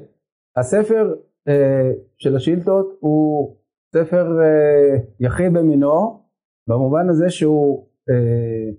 הספר 0.58 1.16
אה, 1.48 1.92
של 2.18 2.36
השאילתות 2.36 2.98
הוא 3.00 3.56
ספר 3.96 4.26
אה, 4.42 4.98
יחיד 5.20 5.54
במינו 5.54 6.24
במובן 6.68 7.10
הזה 7.10 7.30
שהוא 7.30 7.88
אה, 8.10 8.72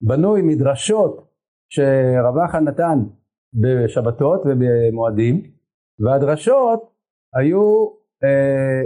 בנוי 0.00 0.42
מדרשות 0.42 1.27
שרב 1.70 2.38
אחא 2.46 2.56
נתן 2.56 2.98
בשבתות 3.54 4.40
ובמועדים 4.46 5.42
והדרשות 6.00 6.94
היו 7.34 7.86
אה, 8.24 8.82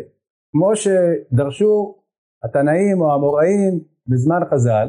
כמו 0.53 0.77
שדרשו 0.77 1.95
התנאים 2.45 3.01
או 3.01 3.13
האמוראים 3.13 3.81
בזמן 4.07 4.41
חז"ל, 4.51 4.89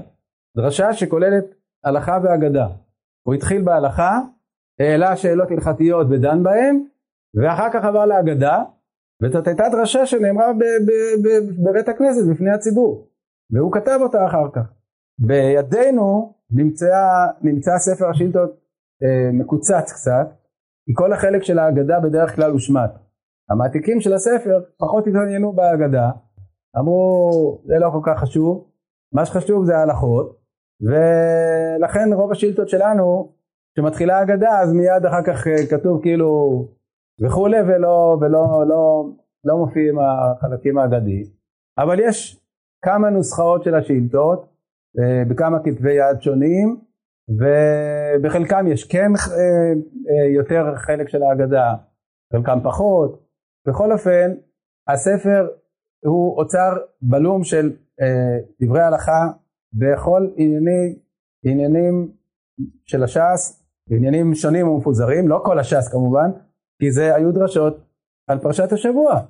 דרשה 0.58 0.94
שכוללת 0.94 1.46
הלכה 1.84 2.20
ואגדה. 2.24 2.68
הוא 3.28 3.34
התחיל 3.34 3.62
בהלכה, 3.62 4.20
העלה 4.80 5.16
שאלות 5.18 5.52
הלכתיות 5.52 6.08
ודן 6.10 6.44
בהן, 6.44 6.86
ואחר 7.36 7.70
כך 7.74 7.86
עבר 7.86 8.06
להגדה, 8.06 8.64
וזאת 9.24 9.48
הייתה 9.48 9.64
דרשה 9.72 10.06
שנאמרה 10.06 10.46
בבית 11.64 11.90
הכנסת 11.90 12.32
בפני 12.32 12.52
הציבור, 12.52 13.08
והוא 13.52 13.72
כתב 13.72 14.00
אותה 14.02 14.26
אחר 14.26 14.52
כך. 14.54 14.74
בידינו 15.20 16.33
נמצא, 16.52 16.96
נמצא 17.42 17.78
ספר 17.78 18.10
השאילתות 18.10 18.52
אה, 19.04 19.32
מקוצץ 19.34 19.92
קצת, 19.92 20.28
כי 20.86 20.92
כל 20.96 21.14
החלק 21.14 21.44
של 21.44 21.60
ההגדה 21.60 22.00
בדרך 22.00 22.36
כלל 22.36 22.52
הושמט. 22.52 22.92
המעתיקים 23.50 24.02
של 24.02 24.14
הספר 24.14 24.62
פחות 24.78 25.08
התעניינו 25.08 25.54
בהגדה, 25.54 26.12
אמרו 26.80 27.62
זה 27.66 27.74
לא 27.80 27.90
כל 27.90 28.02
כך 28.06 28.20
חשוב, 28.20 28.70
מה 29.14 29.26
שחשוב 29.26 29.66
זה 29.66 29.78
ההלכות, 29.78 30.40
ולכן 30.82 32.14
רוב 32.14 32.32
השאילתות 32.32 32.70
שלנו, 32.70 33.34
כשמתחילה 33.74 34.18
ההגדה 34.18 34.60
אז 34.60 34.74
מיד 34.74 35.06
אחר 35.06 35.24
כך 35.28 35.48
אה, 35.48 35.68
כתוב 35.70 36.02
כאילו 36.02 36.62
וכולי 37.22 37.62
ולא, 37.62 38.18
ולא 38.22 38.64
לא, 38.68 39.10
לא 39.44 39.58
מופיעים 39.58 39.96
החלקים 40.00 40.78
האגדיים, 40.78 41.26
אבל 41.78 42.00
יש 42.00 42.40
כמה 42.86 43.10
נוסחאות 43.10 43.64
של 43.64 43.76
השאילתות 43.76 44.53
בכמה 45.30 45.58
כתבי 45.64 45.94
יד 45.94 46.22
שונים 46.22 46.78
ובחלקם 47.30 48.68
יש 48.68 48.84
כן 48.84 49.12
אה, 49.16 50.34
יותר 50.36 50.76
חלק 50.76 51.10
של 51.10 51.24
ההגדה, 51.24 51.74
חלקם 52.34 52.60
פחות, 52.64 53.24
בכל 53.68 53.92
אופן 53.92 54.32
הספר 54.88 55.48
הוא 56.06 56.38
אוצר 56.38 56.78
בלום 57.02 57.44
של 57.44 57.72
דברי 58.62 58.82
הלכה 58.82 59.32
בכל 59.74 60.28
ענייני, 60.36 61.00
עניינים 61.46 62.12
של 62.86 63.04
הש"ס, 63.04 63.64
עניינים 63.90 64.34
שונים 64.36 64.68
ומפוזרים, 64.68 65.28
לא 65.28 65.42
כל 65.46 65.60
הש"ס 65.60 65.92
כמובן, 65.92 66.32
כי 66.82 66.92
זה 66.92 67.16
היו 67.16 67.32
דרשות 67.32 67.78
על 68.28 68.40
פרשת 68.40 68.72
השבוע. 68.72 69.22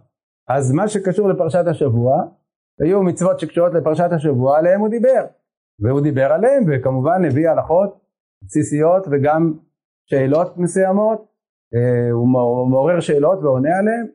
אז 0.49 0.71
מה 0.71 0.87
שקשור 0.87 1.29
לפרשת 1.29 1.67
השבוע, 1.67 2.23
היו 2.79 3.03
מצוות 3.03 3.39
שקשורות 3.39 3.73
לפרשת 3.73 4.09
השבוע, 4.11 4.57
עליהם 4.57 4.79
הוא 4.79 4.89
דיבר. 4.89 5.25
והוא 5.79 6.01
דיבר 6.01 6.31
עליהם, 6.31 6.63
וכמובן 6.67 7.25
הביא 7.25 7.49
הלכות 7.49 7.99
בסיסיות 8.43 9.07
וגם 9.11 9.53
שאלות 10.09 10.57
מסוימות, 10.57 11.27
אה, 11.75 12.11
הוא 12.11 12.27
מעורר 12.69 12.99
שאלות 12.99 13.39
ועונה 13.43 13.77
עליהן, 13.77 14.07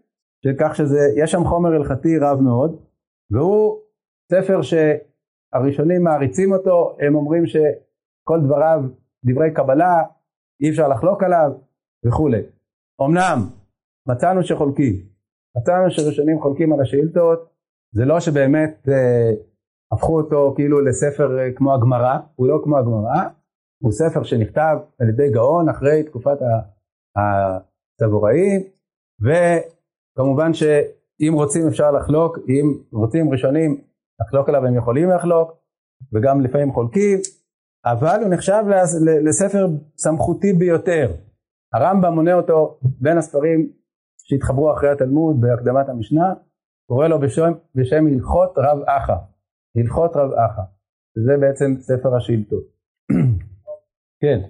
כך 0.61 0.77
שיש 0.77 1.33
שם 1.33 1.45
חומר 1.45 1.73
הלכתי 1.73 2.19
רב 2.19 2.41
מאוד, 2.41 2.81
והוא 3.31 3.79
ספר 4.33 4.63
ש... 4.63 4.75
הראשונים 5.53 6.05
מעריצים 6.05 6.53
אותו, 6.53 6.97
הם 7.01 7.15
אומרים 7.15 7.47
שכל 7.47 8.41
דבריו 8.45 8.81
דברי 9.25 9.55
קבלה, 9.55 10.03
אי 10.63 10.71
אפשר 10.71 10.89
לחלוק 10.89 11.23
עליו 11.23 11.51
וכולי. 12.07 12.43
אמנם 13.03 13.39
מצאנו 14.09 14.43
שחולקים, 14.43 14.95
מצאנו 15.57 15.91
שראשונים 15.91 16.41
חולקים 16.41 16.73
על 16.73 16.81
השאילתות, 16.81 17.51
זה 17.95 18.05
לא 18.05 18.21
שבאמת 18.21 18.89
אה, 18.89 19.31
הפכו 19.93 20.21
אותו 20.21 20.53
כאילו 20.57 20.81
לספר 20.81 21.39
אה, 21.39 21.53
כמו 21.57 21.75
הגמרא, 21.75 22.19
הוא 22.35 22.49
לא 22.49 22.61
כמו 22.65 22.79
הגמרא, 22.79 23.29
הוא 23.83 23.93
ספר 23.93 24.23
שנכתב 24.23 24.77
על 25.01 25.09
ידי 25.09 25.31
גאון 25.31 25.69
אחרי 25.69 26.03
תקופת 26.03 26.39
הצבוראים, 27.17 28.61
וכמובן 29.23 30.55
שאם 30.55 31.33
רוצים 31.35 31.67
אפשר 31.69 31.91
לחלוק, 31.91 32.39
אם 32.49 32.83
רוצים 32.93 33.31
ראשונים 33.31 33.81
לחלוק 34.21 34.49
עליו 34.49 34.67
הם 34.67 34.75
יכולים 34.75 35.11
לחלוק 35.11 35.53
וגם 36.13 36.41
לפעמים 36.41 36.73
חולקים 36.73 37.19
אבל 37.85 38.21
הוא 38.23 38.35
נחשב 38.35 38.65
לספר 39.29 39.67
סמכותי 39.97 40.53
ביותר. 40.53 41.13
הרמב"ם 41.75 42.13
מונה 42.13 42.35
אותו 42.35 42.79
בין 42.83 43.19
הספרים 43.19 43.73
שהתחברו 44.23 44.73
אחרי 44.73 44.91
התלמוד 44.91 45.41
בהקדמת 45.41 45.89
המשנה 45.89 46.35
קורא 46.89 47.09
לו 47.09 47.21
בשם, 47.21 47.53
בשם 47.75 48.07
הלכות 48.07 48.55
רב 48.57 48.79
אחא 48.87 49.15
הלכות 49.77 50.17
רב 50.17 50.31
אחא 50.33 50.63
זה 51.15 51.37
בעצם 51.41 51.75
ספר 51.81 52.17
השאילתות. 52.17 52.65
כן. 54.23 54.41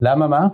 למה 0.00 0.28
מה? 0.28 0.48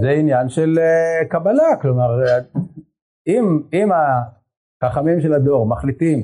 זה 0.00 0.10
עניין 0.10 0.48
של 0.48 0.78
אה, 0.78 1.28
קבלה, 1.28 1.76
כלומר 1.82 2.08
אם, 3.26 3.62
אם 3.72 3.88
החכמים 4.82 5.20
של 5.20 5.32
הדור 5.32 5.66
מחליטים, 5.66 6.22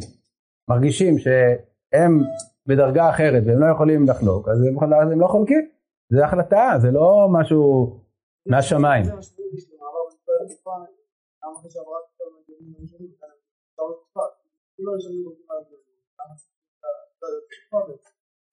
מרגישים 0.70 1.18
שהם 1.18 2.20
בדרגה 2.66 3.11
אחרת 3.11 3.42
והם 3.46 3.61
לא 3.61 3.66
יכולים 3.66 4.09
לחלוק, 4.09 4.48
אז 4.48 4.62
הם, 4.62 4.92
הם 5.12 5.20
לא 5.20 5.26
חולקים, 5.26 5.68
זה 6.12 6.24
החלטה, 6.24 6.72
זה 6.78 6.90
לא 6.90 7.28
משהו 7.33 8.01
מהשמיים. 8.46 9.05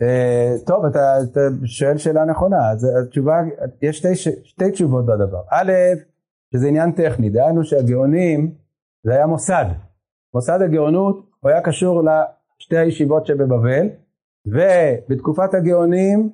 Uh, 0.03 0.67
טוב 0.67 0.85
אתה, 0.85 1.17
שואל 1.65 1.97
שאלה 1.97 2.25
נכונה 2.25 2.71
אז 2.71 2.87
התשובה 3.03 3.33
יש 3.81 4.07
שתי 4.43 4.71
תשובות 4.71 5.05
בדבר 5.05 5.41
א' 5.51 5.71
שזה 6.53 6.67
עניין 6.67 6.91
טכני 6.91 7.29
דהיינו 7.29 7.63
שהגאונים 7.63 8.55
זה 9.03 9.13
היה 9.13 9.25
מוסד 9.25 9.65
מוסד 10.33 10.61
הגאונות 10.61 11.29
הוא 11.39 11.51
היה 11.51 11.61
קשור 11.61 12.01
לשתי 12.03 12.77
הישיבות 12.77 13.25
שבבבל 13.25 13.87
ובתקופת 14.45 15.53
הגאונים 15.53 16.29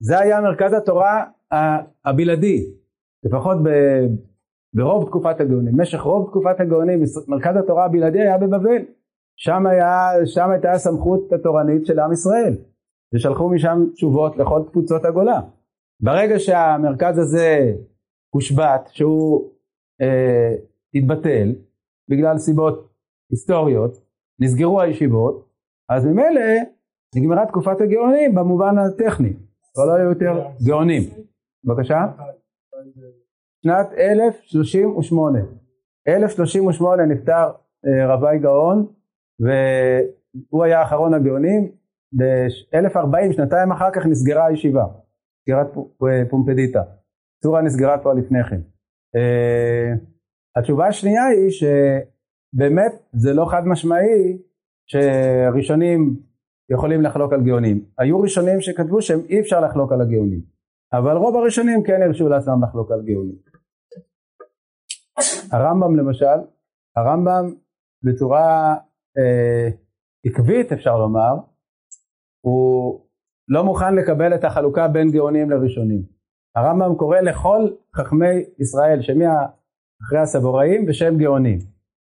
זה 0.00 0.18
היה 0.18 0.40
מרכז 0.40 0.72
התורה 0.72 1.24
הבלעדי 2.04 2.66
לפחות 3.24 3.56
ברוב 4.74 5.06
תקופת 5.06 5.40
הגאונים 5.40 5.72
במשך 5.72 6.00
רוב 6.00 6.30
תקופת 6.30 6.60
הגאונים 6.60 7.02
מרכז 7.28 7.56
התורה 7.56 7.84
הבלעדי 7.84 8.20
היה 8.20 8.38
בבבל 8.38 8.82
שם, 9.36 9.66
היה, 9.66 10.10
שם 10.24 10.50
הייתה 10.50 10.70
הסמכות 10.70 11.32
התורנית 11.32 11.86
של 11.86 11.98
עם 11.98 12.12
ישראל 12.12 12.56
ושלחו 13.14 13.48
משם 13.48 13.84
תשובות 13.94 14.36
לכל 14.36 14.62
תפוצות 14.70 15.04
הגולה. 15.04 15.40
ברגע 16.00 16.38
שהמרכז 16.38 17.18
הזה 17.18 17.72
הושבת, 18.34 18.88
שהוא 18.92 19.50
אה, 20.02 20.54
התבטל 20.94 21.54
בגלל 22.10 22.38
סיבות 22.38 22.88
היסטוריות, 23.30 23.98
נסגרו 24.40 24.80
הישיבות, 24.80 25.48
אז 25.88 26.06
ממילא 26.06 26.40
נגמרה 27.16 27.46
תקופת 27.46 27.80
הגאונים 27.80 28.34
במובן 28.34 28.78
הטכני, 28.78 29.32
כבר 29.74 29.84
לא 29.84 29.92
היו 29.92 30.08
יותר 30.08 30.44
גאונים. 30.66 31.02
בבקשה? 31.64 32.06
שנת 33.62 33.92
1038. 33.92 35.38
1038 36.08 37.06
נפטר 37.06 37.50
אה, 37.86 38.14
רבי 38.14 38.38
גאון 38.38 38.86
והוא 39.40 40.64
היה 40.64 40.82
אחרון 40.82 41.14
הגאונים, 41.14 41.70
ב-1040, 42.16 43.32
שנתיים 43.32 43.72
אחר 43.72 43.90
כך 43.94 44.06
נסגרה 44.06 44.46
הישיבה, 44.46 44.84
סגירת 45.42 45.66
פומפדיטה, 46.30 46.82
צורה 47.42 47.62
נסגרה 47.62 47.98
כבר 47.98 48.12
לפני 48.12 48.44
כן. 48.44 48.60
Uh, 49.16 49.98
התשובה 50.56 50.86
השנייה 50.86 51.26
היא 51.26 51.50
שבאמת 51.50 52.92
זה 53.12 53.32
לא 53.32 53.46
חד 53.50 53.62
משמעי 53.66 54.38
שראשונים 54.86 56.16
יכולים 56.70 57.02
לחלוק 57.02 57.32
על 57.32 57.44
גאונים. 57.44 57.84
היו 57.98 58.20
ראשונים 58.20 58.60
שכתבו 58.60 59.02
שאי 59.02 59.40
אפשר 59.40 59.60
לחלוק 59.60 59.92
על 59.92 60.00
הגאונים, 60.00 60.40
אבל 60.92 61.16
רוב 61.16 61.36
הראשונים 61.36 61.82
כן 61.86 62.02
הרשו 62.02 62.28
לעצמם 62.28 62.64
לחלוק 62.64 62.90
על 62.90 63.02
גאונים. 63.02 63.36
הרמב"ם 65.52 65.96
למשל, 65.96 66.38
הרמב"ם 66.96 67.54
בצורה 68.02 68.76
אה, 69.18 69.68
עקבית 70.26 70.72
אפשר 70.72 70.98
לומר, 70.98 71.34
הוא 72.40 73.00
לא 73.48 73.64
מוכן 73.64 73.94
לקבל 73.94 74.34
את 74.34 74.44
החלוקה 74.44 74.88
בין 74.88 75.10
גאונים 75.10 75.50
לראשונים. 75.50 76.02
הרמב"ם 76.56 76.94
קורא 76.96 77.20
לכל 77.20 77.68
חכמי 77.96 78.44
ישראל 78.58 79.02
שמאחרי 79.02 80.18
הסבוראים 80.22 80.86
בשם 80.86 81.18
גאונים. 81.18 81.58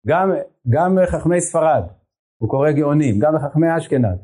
גם, 0.07 0.31
גם 0.69 0.97
חכמי 1.05 1.41
ספרד 1.41 1.83
הוא 2.41 2.49
קורא 2.49 2.71
גאונים, 2.71 3.19
גם 3.19 3.35
לחכמי 3.35 3.77
אשכנז 3.77 4.17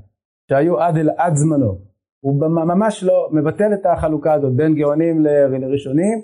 שהיו 0.50 0.80
עד, 0.80 0.96
עד 1.18 1.36
זמנו. 1.36 1.93
הוא 2.24 2.50
ממש 2.50 3.04
לא 3.04 3.30
מבטל 3.32 3.74
את 3.74 3.86
החלוקה 3.86 4.34
הזאת 4.34 4.56
בין 4.56 4.76
גאונים 4.76 5.22
לראשונים. 5.62 6.22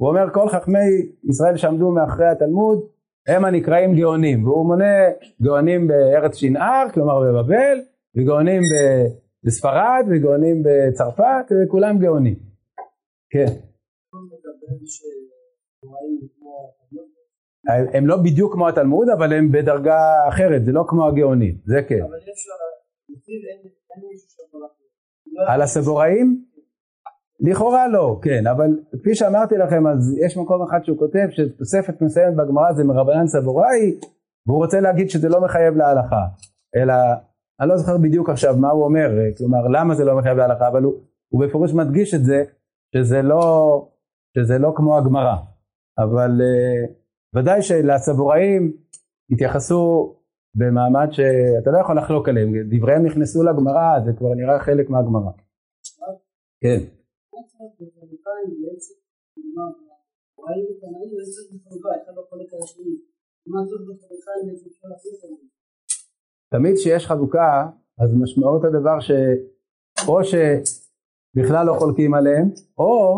הוא 0.00 0.08
אומר 0.08 0.32
כל 0.32 0.48
חכמי 0.48 0.88
ישראל 1.28 1.56
שעמדו 1.56 1.90
מאחרי 1.90 2.26
התלמוד 2.26 2.86
הם 3.28 3.44
הנקראים 3.44 3.94
גאונים, 3.94 4.46
והוא 4.46 4.66
מונה 4.66 4.94
גאונים 5.42 5.88
בארץ 5.88 6.34
שנער, 6.34 6.86
כלומר 6.94 7.20
בבבל, 7.20 7.78
וגאונים 8.16 8.62
בספרד, 9.44 10.04
וגאונים 10.10 10.62
בצרפת, 10.64 11.46
וכולם 11.50 11.98
גאונים. 11.98 12.36
כן. 13.30 13.46
הם 17.94 18.06
לא 18.06 18.16
בדיוק 18.16 18.52
כמו 18.52 18.68
התלמוד, 18.68 19.08
אבל 19.08 19.32
הם 19.32 19.52
בדרגה 19.52 20.28
אחרת, 20.28 20.64
זה 20.64 20.72
לא 20.72 20.84
כמו 20.88 21.08
הגאונים, 21.08 21.54
זה 21.64 21.82
כן. 21.88 22.02
אבל 22.02 22.16
יש 22.16 22.46
על 25.46 25.62
הסבוראים? 25.62 26.44
לכאורה 27.40 27.88
לא, 27.88 28.18
כן, 28.22 28.46
אבל 28.46 28.78
כפי 29.00 29.14
שאמרתי 29.14 29.54
לכם, 29.56 29.86
אז 29.86 30.18
יש 30.26 30.36
מקום 30.36 30.62
אחד 30.62 30.84
שהוא 30.84 30.98
כותב 30.98 31.26
שתוספת 31.30 32.02
מסוימת 32.02 32.36
בגמרא 32.36 32.72
זה 32.72 32.84
מרבנן 32.84 33.26
סבוראי, 33.26 33.98
והוא 34.46 34.58
רוצה 34.58 34.80
להגיד 34.80 35.10
שזה 35.10 35.28
לא 35.28 35.40
מחייב 35.40 35.76
להלכה, 35.76 36.24
אלא, 36.76 36.94
אני 37.60 37.68
לא 37.68 37.76
זוכר 37.76 37.96
בדיוק 37.98 38.30
עכשיו 38.30 38.56
מה 38.56 38.70
הוא 38.70 38.84
אומר, 38.84 39.10
כלומר 39.38 39.68
למה 39.68 39.94
זה 39.94 40.04
לא 40.04 40.18
מחייב 40.18 40.38
להלכה, 40.38 40.68
אבל 40.68 40.82
הוא, 40.82 40.94
הוא 41.28 41.46
בפירוש 41.46 41.74
מדגיש 41.74 42.14
את 42.14 42.24
זה, 42.24 42.44
שזה 42.94 43.22
לא, 43.22 43.88
שזה 44.36 44.58
לא 44.58 44.72
כמו 44.76 44.98
הגמרא, 44.98 45.36
אבל 45.98 46.40
uh, 46.40 46.90
ודאי 47.38 47.62
שלסבוראים 47.62 48.72
התייחסו 49.30 50.14
במעמד 50.58 51.08
שאתה 51.12 51.70
לא 51.70 51.78
יכול 51.78 51.98
לחלוק 51.98 52.28
עליהם, 52.28 52.48
דבריהם 52.72 53.06
נכנסו 53.06 53.42
לגמרא, 53.42 54.00
זה 54.04 54.12
כבר 54.18 54.34
נראה 54.34 54.58
חלק 54.66 54.90
מהגמרא. 54.90 55.32
כן. 56.62 56.80
תמיד 66.50 66.74
כשיש 66.76 67.06
חלוקה, 67.06 67.68
אז 67.98 68.14
משמעות 68.22 68.64
הדבר 68.64 68.98
שאו 69.00 70.18
שבכלל 70.24 71.66
לא 71.66 71.74
חולקים 71.78 72.14
עליהם, 72.14 72.46
או 72.78 73.16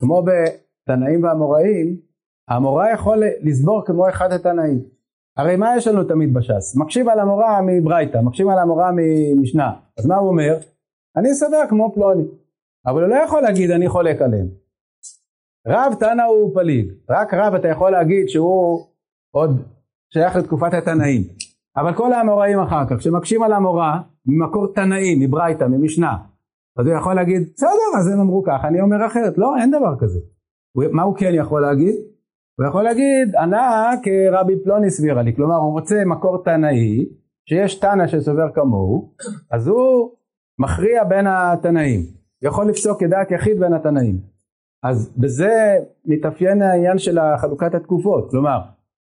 כמו 0.00 0.22
בתנאים 0.26 1.22
והאמוראים, 1.22 2.00
האמורא 2.48 2.88
יכול 2.88 3.22
לסבור 3.42 3.86
כמו 3.86 4.08
אחד 4.08 4.32
התנאים. 4.32 4.80
הרי 5.36 5.56
מה 5.56 5.76
יש 5.76 5.86
לנו 5.86 6.04
תמיד 6.04 6.34
בש"ס? 6.34 6.76
מקשיב 6.76 7.08
על 7.08 7.20
המורה 7.20 7.60
מברייתא, 7.66 8.18
מקשיב 8.18 8.48
על 8.48 8.58
המורה 8.58 8.90
ממשנה. 8.96 9.72
אז 9.98 10.06
מה 10.06 10.16
הוא 10.16 10.28
אומר? 10.28 10.56
אני 11.16 11.34
סובר 11.34 11.62
כמו 11.68 11.92
פלוני. 11.94 12.24
אבל 12.86 13.02
הוא 13.02 13.10
לא 13.10 13.14
יכול 13.14 13.40
להגיד 13.40 13.70
אני 13.70 13.88
חולק 13.88 14.22
עליהם. 14.22 14.46
רב 15.68 15.94
תנא 16.00 16.22
הוא 16.22 16.54
פליג. 16.54 16.92
רק 17.10 17.34
רב 17.34 17.54
אתה 17.54 17.68
יכול 17.68 17.90
להגיד 17.90 18.28
שהוא 18.28 18.86
עוד 19.34 19.62
שייך 20.14 20.36
לתקופת 20.36 20.74
התנאים. 20.74 21.22
אבל 21.76 21.94
כל 21.94 22.12
האמוראים 22.12 22.60
אחר 22.60 22.86
כך, 22.90 23.02
שמקשים 23.02 23.42
על 23.42 23.52
המורה 23.52 24.00
ממקור 24.26 24.74
תנאים, 24.74 25.20
מברייתא, 25.20 25.64
ממשנה, 25.64 26.16
אז 26.78 26.86
הוא 26.86 26.96
יכול 26.96 27.14
להגיד, 27.14 27.42
בסדר, 27.54 27.98
אז 27.98 28.08
הם 28.12 28.20
אמרו 28.20 28.42
ככה, 28.46 28.68
אני 28.68 28.80
אומר 28.80 29.06
אחרת. 29.06 29.38
לא, 29.38 29.56
אין 29.60 29.70
דבר 29.70 29.94
כזה. 30.00 30.18
מה 30.92 31.02
הוא 31.02 31.16
כן 31.16 31.32
יכול 31.34 31.62
להגיד? 31.62 31.94
הוא 32.58 32.66
יכול 32.66 32.82
להגיד, 32.82 33.36
ענה 33.36 33.90
כרבי 34.02 34.62
פלוני 34.64 34.90
סבירה 34.90 35.22
לי, 35.22 35.36
כלומר 35.36 35.56
הוא 35.56 35.72
רוצה 35.72 36.04
מקור 36.06 36.44
תנאי, 36.44 37.06
שיש 37.48 37.74
תנא 37.74 38.06
שסובר 38.06 38.52
כמוהו, 38.54 39.12
אז 39.50 39.68
הוא 39.68 40.10
מכריע 40.58 41.04
בין 41.04 41.26
התנאים, 41.26 42.00
יכול 42.42 42.68
לפסוק 42.68 43.00
כדעת 43.00 43.30
יחיד 43.30 43.60
בין 43.60 43.72
התנאים. 43.72 44.18
אז 44.82 45.14
בזה 45.16 45.78
מתאפיין 46.04 46.62
העניין 46.62 46.98
של 46.98 47.18
חלוקת 47.40 47.74
התקופות, 47.74 48.30
כלומר, 48.30 48.58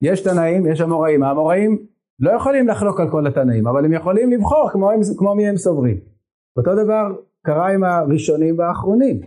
יש 0.02 0.22
תנאים, 0.22 0.66
יש 0.66 0.82
אמוראים, 0.82 1.24
האמוראים 1.24 1.86
לא 2.20 2.32
יכולים 2.32 2.68
לחלוק 2.68 3.00
על 3.00 3.12
כל 3.12 3.28
התנאים, 3.28 3.68
אבל 3.68 3.86
הם 3.86 3.94
יכולים 3.94 4.32
לבחור 4.32 4.70
כמו, 4.72 4.90
כמו 5.18 5.36
מי 5.36 5.48
הם 5.48 5.58
סוברים. 5.58 5.98
אותו 6.58 6.84
דבר 6.84 7.16
קרה 7.46 7.74
עם 7.74 7.84
הראשונים 7.84 8.60
והאחרונים. 8.60 9.20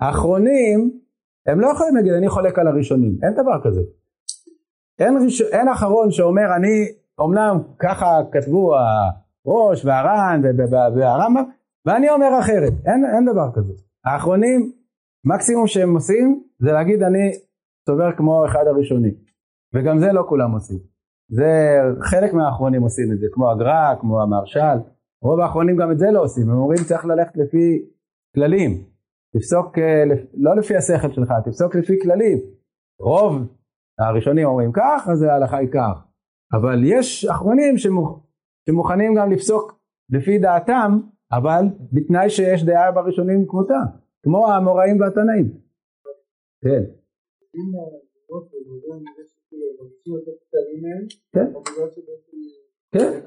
האחרונים 0.00 1.00
הם 1.48 1.60
לא 1.60 1.68
יכולים 1.74 1.96
להגיד 1.96 2.12
אני 2.12 2.28
חולק 2.28 2.58
על 2.58 2.66
הראשונים, 2.66 3.18
אין 3.22 3.32
דבר 3.34 3.60
כזה. 3.64 3.80
אין, 4.98 5.16
ראש, 5.24 5.42
אין 5.42 5.68
אחרון 5.68 6.10
שאומר 6.10 6.56
אני, 6.56 6.86
אמנם 7.20 7.62
ככה 7.78 8.20
כתבו 8.32 8.74
הראש 9.46 9.84
והר"ן 9.84 10.40
והרמב"ם, 10.96 11.44
ואני 11.86 12.10
אומר 12.10 12.38
אחרת, 12.40 12.72
אין, 12.86 13.04
אין 13.14 13.24
דבר 13.32 13.50
כזה. 13.54 13.72
האחרונים, 14.04 14.72
מקסימום 15.24 15.66
שהם 15.66 15.94
עושים 15.94 16.42
זה 16.58 16.72
להגיד 16.72 17.02
אני 17.02 17.32
סובר 17.86 18.12
כמו 18.16 18.46
אחד 18.46 18.66
הראשונים, 18.66 19.14
וגם 19.74 19.98
זה 19.98 20.12
לא 20.12 20.24
כולם 20.28 20.52
עושים. 20.52 20.78
זה 21.30 21.78
חלק 22.00 22.32
מהאחרונים 22.32 22.82
עושים 22.82 23.12
את 23.12 23.18
זה, 23.18 23.26
כמו 23.32 23.50
הגר"א, 23.50 23.94
כמו 24.00 24.22
המהרש"ל, 24.22 24.78
רוב 25.22 25.40
האחרונים 25.40 25.76
גם 25.76 25.92
את 25.92 25.98
זה 25.98 26.10
לא 26.10 26.22
עושים, 26.22 26.50
הם 26.50 26.58
אומרים 26.58 26.84
צריך 26.84 27.04
ללכת 27.04 27.36
לפי 27.36 27.82
כללים, 28.34 28.84
תפסוק 29.32 29.78
אה, 29.78 30.04
לא 30.34 30.56
לפי 30.56 30.76
השכל 30.76 31.12
שלך, 31.12 31.32
תפסוק 31.44 31.74
לפי 31.74 32.00
כללים. 32.02 32.38
רוב 33.00 33.32
הראשונים 33.98 34.46
אומרים 34.46 34.72
כך, 34.72 35.08
אז 35.12 35.22
ההלכה 35.22 35.56
היא 35.56 35.68
כך. 35.72 36.04
אבל 36.52 36.78
יש 36.84 37.24
אחרונים 37.24 37.74
שמוכנים 38.66 39.14
גם 39.14 39.32
לפסוק 39.32 39.80
לפי 40.10 40.38
דעתם, 40.38 40.90
אבל 41.32 41.62
בתנאי 41.92 42.30
שיש 42.30 42.64
דעה 42.64 42.92
בראשונים 42.92 43.46
כמותה, 43.48 43.80
כמו 44.22 44.48
האמוראים 44.48 45.00
והתנאים. 45.00 45.46
כן. 46.64 46.82
כן. 51.32 51.52
כן. 52.92 53.20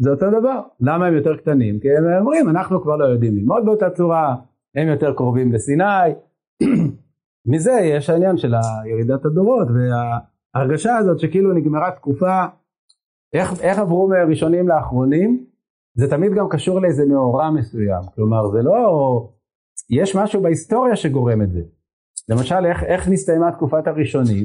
זה 0.00 0.10
אותו 0.10 0.26
דבר. 0.40 0.60
למה 0.80 1.06
הם 1.06 1.14
יותר 1.14 1.36
קטנים? 1.36 1.80
כי 1.80 1.88
הם 1.96 2.04
אומרים 2.20 2.48
אנחנו 2.48 2.82
כבר 2.82 2.96
לא 2.96 3.04
יודעים 3.04 3.36
ללמוד 3.36 3.64
באותה 3.64 3.90
צורה, 3.90 4.36
הם 4.74 4.88
יותר 4.88 5.14
קרובים 5.14 5.52
לסיני. 5.52 6.10
מזה 7.52 7.72
יש 7.72 8.10
העניין 8.10 8.36
של 8.36 8.54
ירידת 8.90 9.24
הדורות 9.24 9.68
וההרגשה 9.74 10.96
הזאת 10.96 11.18
שכאילו 11.18 11.52
נגמרה 11.52 11.90
תקופה, 11.90 12.44
איך, 13.32 13.60
איך 13.60 13.78
עברו 13.78 14.08
מראשונים 14.08 14.68
לאחרונים, 14.68 15.44
זה 15.94 16.10
תמיד 16.10 16.32
גם 16.34 16.48
קשור 16.50 16.80
לאיזה 16.80 17.06
מאורע 17.06 17.50
מסוים. 17.50 18.02
כלומר 18.14 18.48
זה 18.48 18.62
לא, 18.62 19.28
יש 19.90 20.16
משהו 20.16 20.42
בהיסטוריה 20.42 20.96
שגורם 20.96 21.42
את 21.42 21.52
זה. 21.52 21.60
למשל 22.28 22.66
איך, 22.66 22.84
איך 22.84 23.08
נסתיימה 23.08 23.52
תקופת 23.52 23.86
הראשונים? 23.86 24.44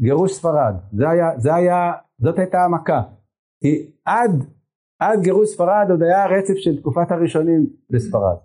גירוש 0.00 0.32
ספרד. 0.32 0.74
זה 0.92 1.08
היה, 1.08 1.38
זה 1.38 1.54
היה, 1.54 1.92
זאת 2.18 2.38
הייתה 2.38 2.64
המכה. 2.64 3.02
כי 3.62 3.90
עד 4.04 4.44
עד 4.98 5.20
גירוש 5.22 5.48
ספרד 5.48 5.86
עוד 5.90 6.02
היה 6.02 6.26
רצף 6.26 6.54
של 6.56 6.80
תקופת 6.80 7.10
הראשונים 7.10 7.66
בספרד. 7.90 8.36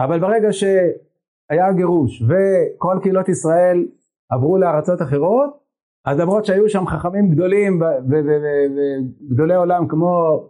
אבל 0.00 0.20
ברגע 0.20 0.52
שהיה 0.52 1.72
גירוש 1.76 2.22
וכל 2.22 2.98
קהילות 3.02 3.28
ישראל 3.28 3.88
עברו 4.30 4.58
לארצות 4.58 5.02
אחרות, 5.02 5.66
אז 6.04 6.18
למרות 6.18 6.44
שהיו 6.44 6.68
שם 6.68 6.86
חכמים 6.86 7.30
גדולים 7.30 7.82
וגדולי 8.10 9.54
עולם 9.54 9.88
כמו 9.88 10.44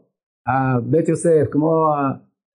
בית 0.90 1.08
יוסף, 1.08 1.44
כמו 1.50 1.86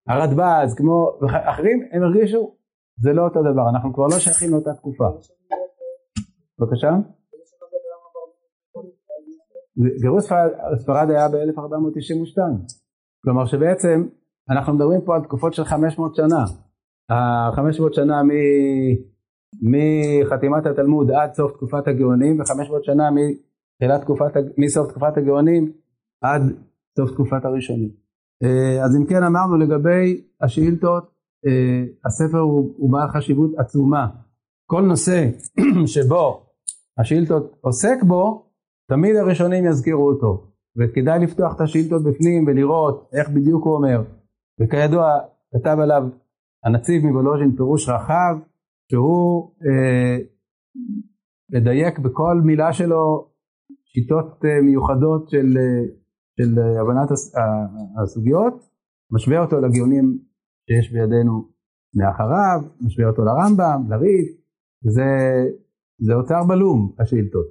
הרדב"ז, 0.07 0.75
כמו 0.75 1.19
אחרים, 1.31 1.87
הם 1.91 2.03
הרגישו 2.03 2.55
זה 2.97 3.13
לא 3.13 3.23
אותו 3.23 3.41
דבר, 3.41 3.69
אנחנו 3.69 3.93
כבר 3.93 4.03
לא 4.03 4.19
שייכים 4.19 4.51
לאותה 4.51 4.73
תקופה. 4.73 5.07
בבקשה? 6.59 6.91
גירוש 10.01 10.23
ספרד 10.75 11.09
היה 11.09 11.29
ב-1492. 11.29 12.80
כלומר 13.23 13.45
שבעצם 13.45 14.03
אנחנו 14.49 14.73
מדברים 14.73 15.01
פה 15.05 15.15
על 15.15 15.21
תקופות 15.21 15.53
של 15.53 15.63
500 15.63 16.15
שנה. 16.15 16.45
ה-500 17.09 17.93
שנה 17.93 18.21
מחתימת 19.61 20.65
התלמוד 20.65 21.11
עד 21.11 21.33
סוף 21.33 21.51
תקופת 21.51 21.87
הגאונים 21.87 22.39
ו-500 22.39 22.83
שנה 22.83 23.09
תקופת, 24.01 24.33
מסוף 24.57 24.91
תקופת 24.91 25.17
הגאונים 25.17 25.71
עד 26.21 26.41
סוף 26.97 27.11
תקופת 27.11 27.45
הראשונים. 27.45 27.89
אה, 28.43 28.85
אז 28.85 28.95
אם 28.95 29.05
כן 29.05 29.23
אמרנו 29.23 29.57
לגבי 29.57 30.21
השאילתות, 30.41 31.11
אה, 31.47 31.83
הספר 32.05 32.37
הוא, 32.37 32.73
הוא 32.77 32.91
בעל 32.91 33.07
חשיבות 33.07 33.51
עצומה. 33.57 34.07
כל 34.65 34.81
נושא 34.81 35.29
שבו 35.93 36.45
השאילתות 36.97 37.57
עוסק 37.61 38.03
בו, 38.07 38.45
תמיד 38.89 39.15
הראשונים 39.15 39.65
יזכירו 39.65 40.07
אותו. 40.07 40.50
וכדאי 40.77 41.19
לפתוח 41.19 41.55
את 41.55 41.61
השאילתות 41.61 42.03
בפנים 42.03 42.47
ולראות 42.47 43.09
איך 43.13 43.29
בדיוק 43.29 43.65
הוא 43.65 43.75
אומר. 43.75 44.03
וכידוע 44.59 45.19
כתב 45.53 45.77
עליו 45.81 46.03
הנציב 46.65 47.05
מוולוז'ין 47.05 47.55
פירוש 47.55 47.89
רחב 47.89 48.35
שהוא 48.91 49.51
אה, 49.65 50.17
לדייק 51.49 51.99
בכל 51.99 52.41
מילה 52.43 52.73
שלו 52.73 53.27
שיטות 53.85 54.45
אה, 54.45 54.61
מיוחדות 54.61 55.29
של, 55.29 55.57
אה, 55.57 55.83
של 56.37 56.59
אה, 56.59 56.81
הבנת 56.81 57.11
הס, 57.11 57.35
אה, 57.35 57.43
הסוגיות, 58.03 58.69
משווה 59.11 59.39
אותו 59.39 59.61
לגאונים 59.61 60.17
שיש 60.67 60.93
בידינו 60.93 61.49
מאחריו, 61.95 62.61
משווה 62.81 63.07
אותו 63.07 63.21
לרמב"ם, 63.25 63.83
לריף, 63.89 64.27
זה, 64.83 65.09
זה 65.99 66.13
אוצר 66.13 66.43
בלום 66.47 66.95
השאילתות, 66.99 67.45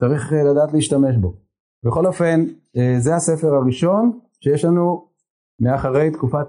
צריך 0.00 0.32
אה, 0.32 0.52
לדעת 0.52 0.72
להשתמש 0.72 1.16
בו. 1.16 1.43
בכל 1.84 2.06
אופן 2.06 2.44
אה, 2.76 2.94
זה 2.98 3.14
הספר 3.14 3.54
הראשון 3.54 4.20
שיש 4.40 4.64
לנו 4.64 5.08
מאחרי 5.60 6.10
תקופת 6.10 6.46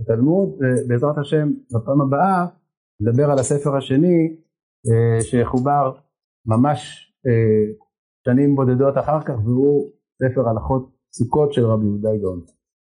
התלמוד 0.00 0.48
ובעזרת 0.48 1.18
השם 1.18 1.48
בפעם 1.72 2.00
הבאה 2.00 2.46
נדבר 3.00 3.30
על 3.30 3.38
הספר 3.38 3.76
השני 3.76 4.36
אה, 4.86 5.22
שחובר 5.22 5.92
ממש 6.46 7.12
אה, 7.26 7.72
שנים 8.24 8.56
בודדות 8.56 8.98
אחר 8.98 9.20
כך 9.20 9.34
והוא 9.44 9.90
ספר 10.22 10.48
הלכות 10.48 10.90
סוכות 11.12 11.52
של 11.52 11.66
רבי 11.66 11.86
יהודה 11.86 12.10
גאון. 12.22 12.40